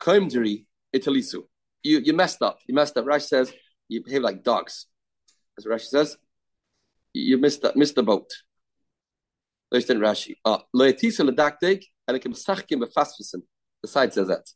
koimdiri 0.00 0.64
italisu. 0.94 1.42
You 1.82 1.98
you 1.98 2.12
messed 2.12 2.42
up. 2.42 2.58
You 2.66 2.74
messed 2.74 2.96
up. 2.96 3.04
Rashi 3.04 3.28
says 3.28 3.52
you 3.88 4.02
behave 4.02 4.22
like 4.22 4.42
dogs. 4.42 4.86
As 5.56 5.64
Rashi 5.64 5.86
says, 5.86 6.16
you 7.12 7.38
missed 7.38 7.62
the, 7.62 7.72
missed 7.74 7.94
the 7.94 8.02
boat. 8.02 8.30
Understand 9.72 10.00
Rashi. 10.00 10.36
Ah, 10.44 10.62
Loetisa 10.74 11.28
ledaktek 11.28 11.84
and 12.06 12.20
sachkim 12.34 12.82
befasfisen. 12.82 13.42
The 13.82 13.88
side 13.88 14.12
says 14.12 14.28
that. 14.28 14.46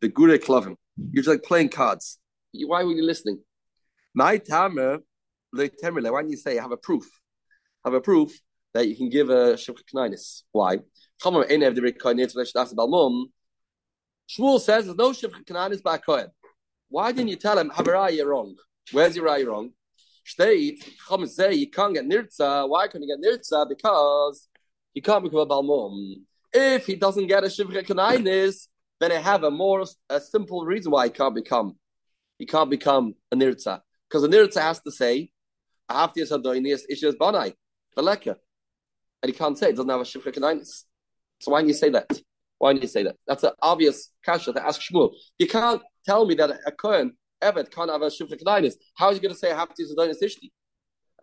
The 0.00 0.08
gure 0.08 0.38
klovim. 0.38 0.76
You're 1.12 1.22
just 1.22 1.28
like 1.28 1.42
playing 1.42 1.70
cards. 1.70 2.18
Why 2.52 2.84
were 2.84 2.92
you 2.92 3.04
listening? 3.04 3.40
My 4.14 4.38
tamer 4.38 4.98
letemer. 5.54 6.10
Why 6.12 6.22
don't 6.22 6.30
you 6.30 6.36
say 6.36 6.56
have 6.56 6.72
a 6.72 6.76
proof? 6.76 7.04
Have 7.84 7.94
a 7.94 8.00
proof 8.00 8.32
that 8.74 8.88
you 8.88 8.96
can 8.96 9.08
give 9.08 9.30
a 9.30 9.54
shivcha 9.54 9.82
knainis. 9.94 10.42
Why? 10.52 10.80
Shmuel 14.28 14.60
says 14.60 14.86
there's 14.86 14.96
no 14.96 15.10
shivcha 15.10 15.44
knainis 15.44 15.82
by 15.82 15.98
Kohen. 15.98 16.28
Why 16.88 17.12
didn't 17.12 17.28
you 17.28 17.36
tell 17.36 17.58
him 17.58 17.70
Habarai 17.70 18.16
you're 18.16 18.28
wrong? 18.28 18.54
Where's 18.92 19.16
your 19.16 19.28
eye 19.28 19.42
wrong? 19.42 19.70
State, 20.24 20.82
say 21.26 21.54
you 21.54 21.70
can't 21.70 21.94
get 21.94 22.04
nirtza. 22.04 22.68
Why 22.68 22.88
can't 22.88 23.04
you 23.04 23.16
get 23.16 23.24
nirtza? 23.24 23.68
Because 23.68 24.48
he 24.92 25.00
can't 25.00 25.22
become 25.22 25.40
a 25.40 25.46
balmum. 25.46 26.22
If 26.52 26.86
he 26.86 26.96
doesn't 26.96 27.26
get 27.28 27.44
a 27.44 27.46
shivcha 27.46 27.86
kanainis, 27.86 28.66
then 28.98 29.12
I 29.12 29.16
have 29.16 29.44
a 29.44 29.50
more 29.50 29.84
a 30.08 30.20
simple 30.20 30.64
reason 30.64 30.90
why 30.90 31.06
he 31.06 31.10
can't 31.10 31.34
become 31.34 31.76
he 32.38 32.46
can't 32.46 32.70
become 32.70 33.14
a 33.30 33.36
nirtza. 33.36 33.80
Because 34.08 34.24
a 34.24 34.28
nirtza 34.28 34.60
has 34.60 34.80
to 34.80 34.90
say, 34.90 35.30
After 35.88 36.20
Adoinius 36.22 36.82
issues 36.88 37.14
banai, 37.14 37.54
veleka. 37.96 38.36
And 39.22 39.32
he 39.32 39.38
can't 39.38 39.56
say 39.56 39.68
it 39.70 39.76
doesn't 39.76 39.88
have 39.88 40.00
a 40.00 40.04
shivcha 40.04 40.32
kanainis. 40.34 40.84
So 41.40 41.52
why 41.52 41.62
do 41.62 41.68
you 41.68 41.74
say 41.74 41.90
that? 41.90 42.10
Why 42.58 42.72
do 42.72 42.80
you 42.80 42.86
say 42.86 43.02
that? 43.02 43.16
That's 43.26 43.42
an 43.42 43.52
obvious 43.60 44.12
kasha 44.24 44.52
to 44.52 44.66
ask 44.66 44.80
Shmuel. 44.80 45.12
You 45.38 45.46
can't 45.46 45.82
tell 46.04 46.26
me 46.26 46.34
that 46.36 46.50
a 46.66 46.72
Kohen 46.72 47.12
Evet 47.42 47.70
can't 47.70 47.90
have 47.90 48.02
a 48.02 48.06
shivcha 48.06 48.42
kedainis. 48.42 48.74
How 48.94 49.10
is 49.10 49.16
he 49.16 49.22
going 49.22 49.34
to 49.34 49.38
say 49.38 49.52
I 49.52 49.56
have 49.56 49.74
to 49.74 49.82
use 49.82 49.92
a 49.92 49.96
dainis 49.96 50.22
ishti? 50.22 50.50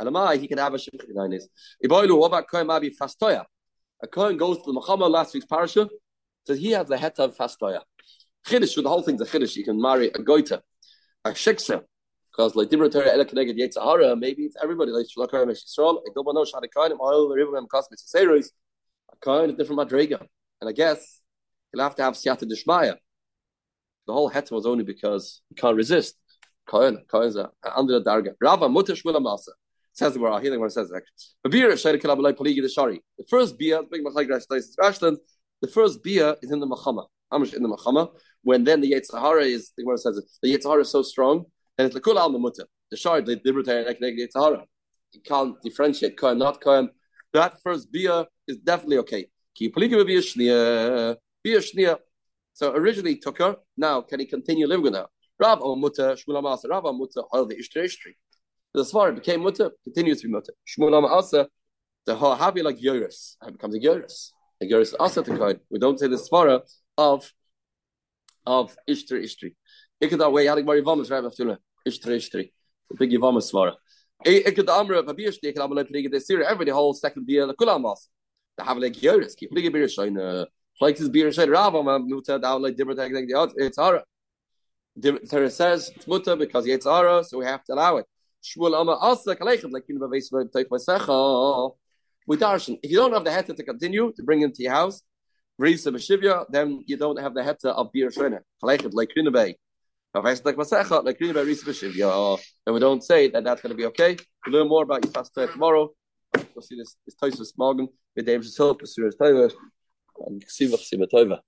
Amai, 0.01 0.39
he 0.39 0.47
can 0.47 0.57
have 0.57 0.73
a 0.73 0.77
Shimchinanis. 0.77 1.43
Iboilu, 1.85 2.17
what 2.17 2.27
about 2.27 2.47
Kohen 2.49 2.67
Mabi 2.67 2.91
Fastoya? 2.99 3.45
A 4.01 4.07
Kohen 4.07 4.37
goes 4.37 4.57
to 4.57 4.63
the 4.65 4.73
Muhammad 4.73 5.11
last 5.11 5.33
week's 5.33 5.45
parasha, 5.45 5.87
says 6.45 6.59
he 6.59 6.71
has 6.71 6.87
the 6.87 6.97
het 6.97 7.19
of 7.19 7.35
Fastoya. 7.37 7.81
Chiddush, 8.45 8.81
the 8.81 8.89
whole 8.89 9.01
thing's 9.01 9.21
a 9.21 9.25
Chiddush. 9.25 9.55
You 9.55 9.63
can 9.63 9.79
marry 9.79 10.07
a 10.07 10.19
Goita, 10.19 10.61
a 11.23 11.29
Shiksa, 11.31 11.83
because 12.31 12.55
like 12.55 12.69
Dibra 12.69 12.91
Torah 12.91 13.11
Ela 13.13 13.25
Keneged 13.25 13.57
Yetzahara, 13.57 14.19
maybe 14.19 14.43
it's 14.43 14.57
everybody 14.61 14.91
like 14.91 15.05
Shalakar 15.05 15.47
Mesh 15.47 15.63
Yisrael. 15.63 15.99
I 15.99 16.11
don't 16.13 16.35
know 16.35 16.43
Shad 16.43 16.63
Kohen, 16.75 16.97
Oil, 16.99 17.29
the 17.29 17.35
River, 17.35 17.59
Cosmic 17.71 17.99
Series. 17.99 18.51
A 19.11 19.15
Kohen 19.17 19.51
is 19.51 19.55
different 19.55 19.79
Madriga. 19.79 20.19
And 20.59 20.69
I 20.69 20.73
guess 20.73 21.21
he'll 21.73 21.83
have 21.83 21.95
to 21.95 22.03
have 22.03 22.13
Siyata 22.13 22.49
Dishmaya. 22.49 22.95
The 24.07 24.13
whole 24.13 24.29
het 24.29 24.51
was 24.51 24.65
only 24.65 24.83
because 24.83 25.41
he 25.49 25.55
can't 25.55 25.75
resist. 25.75 26.15
Kohen, 26.67 27.03
Kohen's 27.09 27.37
under 27.75 27.99
the 27.99 28.05
Darga. 28.05 28.33
Rava 28.41 28.67
Shmula 28.67 29.17
Masa. 29.17 29.49
Says 29.93 30.13
the 30.13 30.19
word 30.19 30.41
healing 30.41 30.59
where 30.59 30.67
it 30.67 30.71
says 30.71 30.89
that. 30.89 31.03
The 31.43 33.25
first 33.29 33.55
Rashland, 34.79 35.17
the 35.61 35.67
first 35.67 36.03
bia 36.03 36.35
is 36.41 36.51
in 36.51 36.59
the 36.59 36.65
Machama. 36.65 37.05
Amish 37.31 37.53
in 37.53 37.61
the 37.61 37.69
Machama. 37.69 38.09
When 38.41 38.63
then 38.63 38.81
the 38.81 38.91
Yetzahara 38.91 39.43
is 39.43 39.71
the 39.77 39.85
word 39.85 39.99
says 39.99 40.17
it, 40.17 40.25
the 40.41 40.57
Yetzahara 40.57 40.81
is 40.81 40.89
so 40.89 41.03
strong, 41.03 41.45
and 41.77 41.85
it's 41.85 41.93
the 41.93 42.01
Kul 42.01 42.17
al 42.17 42.29
Mutter. 42.29 42.65
The 42.89 42.97
Shari, 42.97 43.21
the 43.21 43.39
libertarian 43.45 43.95
Yetzahara. 44.01 44.63
You 45.11 45.21
can't 45.21 45.61
differentiate 45.61 46.17
Kohen, 46.17 46.39
not 46.39 46.59
Kohen. 46.59 46.89
That 47.33 47.61
first 47.61 47.91
bia 47.91 48.25
is 48.47 48.57
definitely 48.57 48.97
okay. 48.97 49.27
Ki 49.55 49.69
Polygamy 49.69 50.05
bia 50.05 50.21
Shnia. 50.21 51.17
So 52.53 52.73
originally 52.73 53.17
took 53.17 53.39
her. 53.39 53.57
Now 53.77 54.01
can 54.01 54.19
he 54.19 54.25
continue 54.25 54.67
living 54.67 54.83
with 54.83 54.95
her? 54.95 55.07
Rav 55.39 55.61
or 55.61 55.75
Mutter, 55.75 56.13
Shmuel 56.13 56.37
Amasa, 56.37 56.67
Rav 56.67 56.85
or 56.85 56.93
Mutter, 56.93 57.21
Oil 57.33 57.45
the 57.45 57.55
Ishtri 57.55 57.85
Ishtri. 57.85 58.15
The 58.73 58.83
Svar 58.83 59.13
became 59.13 59.41
Mutter, 59.41 59.71
continues 59.83 60.21
to 60.21 60.27
be 60.27 60.33
Mutter. 60.33 60.53
Shmuel 60.67 60.95
Amasa, 60.97 61.47
the 62.05 62.15
happy 62.15 62.61
like 62.61 62.81
Yoris, 62.81 63.37
becomes 63.51 63.75
a 63.75 63.79
Yoris. 63.79 64.31
A 64.61 64.65
Yoris 64.65 64.93
Asa 64.99 65.23
to 65.23 65.37
Kohen. 65.37 65.59
We 65.69 65.79
don't 65.79 65.99
say 65.99 66.07
the 66.07 66.17
Svara 66.17 66.61
of 66.97 67.31
of 68.45 68.75
Ishtri 68.87 69.23
Ishtri. 69.23 69.55
Ik 69.99 70.11
dat 70.11 70.31
way, 70.31 70.45
Yadik 70.45 70.65
Mari 70.65 70.81
Vamas, 70.81 71.09
Rav 71.09 71.23
Aftula, 71.23 71.57
Ishtri 71.87 72.17
Ishtri. 72.17 72.51
The 72.89 72.95
big 72.97 73.11
Vamas 73.19 73.51
Svara. 73.51 73.75
Ik 74.25 74.55
het 74.55 74.69
Amra, 74.69 75.01
Babir 75.03 75.31
Shti, 75.33 75.47
Ik 75.49 75.55
het 75.55 75.63
Amra, 75.63 75.83
Pliga, 75.83 76.09
the 76.09 76.19
Syria, 76.19 76.47
every 76.49 76.69
whole 76.69 76.93
second 76.93 77.25
beer, 77.25 77.45
the 77.45 77.53
Kulamas. 77.53 78.07
The 78.57 78.63
have 78.63 78.77
like 78.77 79.01
Yoris, 79.01 79.35
keep 79.35 79.51
Pliga 79.51 79.71
Beer 79.71 79.89
Shine, 79.89 80.45
like 80.81 80.97
this 80.97 81.09
beer 81.09 81.31
Shine, 81.31 81.49
Rav, 81.49 81.73
Mutter, 81.73 82.39
Down 82.39 82.61
like 82.61 82.75
Dibber, 82.75 82.95
it's 83.57 83.77
Hara. 83.77 84.03
Torah 85.01 85.49
says 85.49 85.91
it's 85.95 86.07
mutter 86.07 86.35
because 86.35 86.67
it's 86.67 86.85
ara, 86.85 87.23
so 87.23 87.39
we 87.39 87.45
have 87.45 87.63
to 87.63 87.73
allow 87.73 87.97
it. 87.97 88.05
Shmuel 88.43 88.79
Amar 88.79 88.97
Asa 89.01 89.35
Kalechet 89.35 89.71
like 89.71 89.85
you 89.87 89.97
know 89.97 90.07
take 90.53 90.69
We 92.27 92.37
darshan 92.37 92.77
if 92.83 92.91
you 92.91 92.97
don't 92.97 93.13
have 93.13 93.23
the 93.23 93.31
heta 93.31 93.55
to 93.55 93.63
continue 93.63 94.13
to 94.15 94.23
bring 94.23 94.41
him 94.41 94.51
to 94.51 94.63
your 94.63 94.71
house, 94.71 95.01
Risa 95.59 95.91
Beshivya, 95.91 96.45
then 96.49 96.83
you 96.85 96.97
don't 96.97 97.19
have 97.19 97.33
the 97.33 97.41
heta 97.41 97.71
of 97.73 97.91
beer 97.91 98.09
shreiner. 98.09 98.41
Kalechet 98.63 98.93
like 98.93 99.09
Krinabay. 99.17 99.55
And 100.15 100.23
we 102.75 102.79
don't 102.79 103.03
say 103.03 103.29
that 103.29 103.43
that's 103.43 103.61
going 103.63 103.71
to 103.71 103.75
be 103.75 103.85
okay. 103.85 104.15
We'll 104.45 104.59
learn 104.59 104.67
more 104.69 104.83
about 104.83 105.01
Yifas 105.01 105.31
tomorrow. 105.51 105.89
We'll 106.53 106.61
see 106.61 106.75
this 106.75 106.95
this 107.03 107.15
Tosus 107.15 107.53
Morgan 107.57 107.87
with 108.15 108.27
David 108.27 108.45
Siva 110.47 111.07
Toiva. 111.07 111.43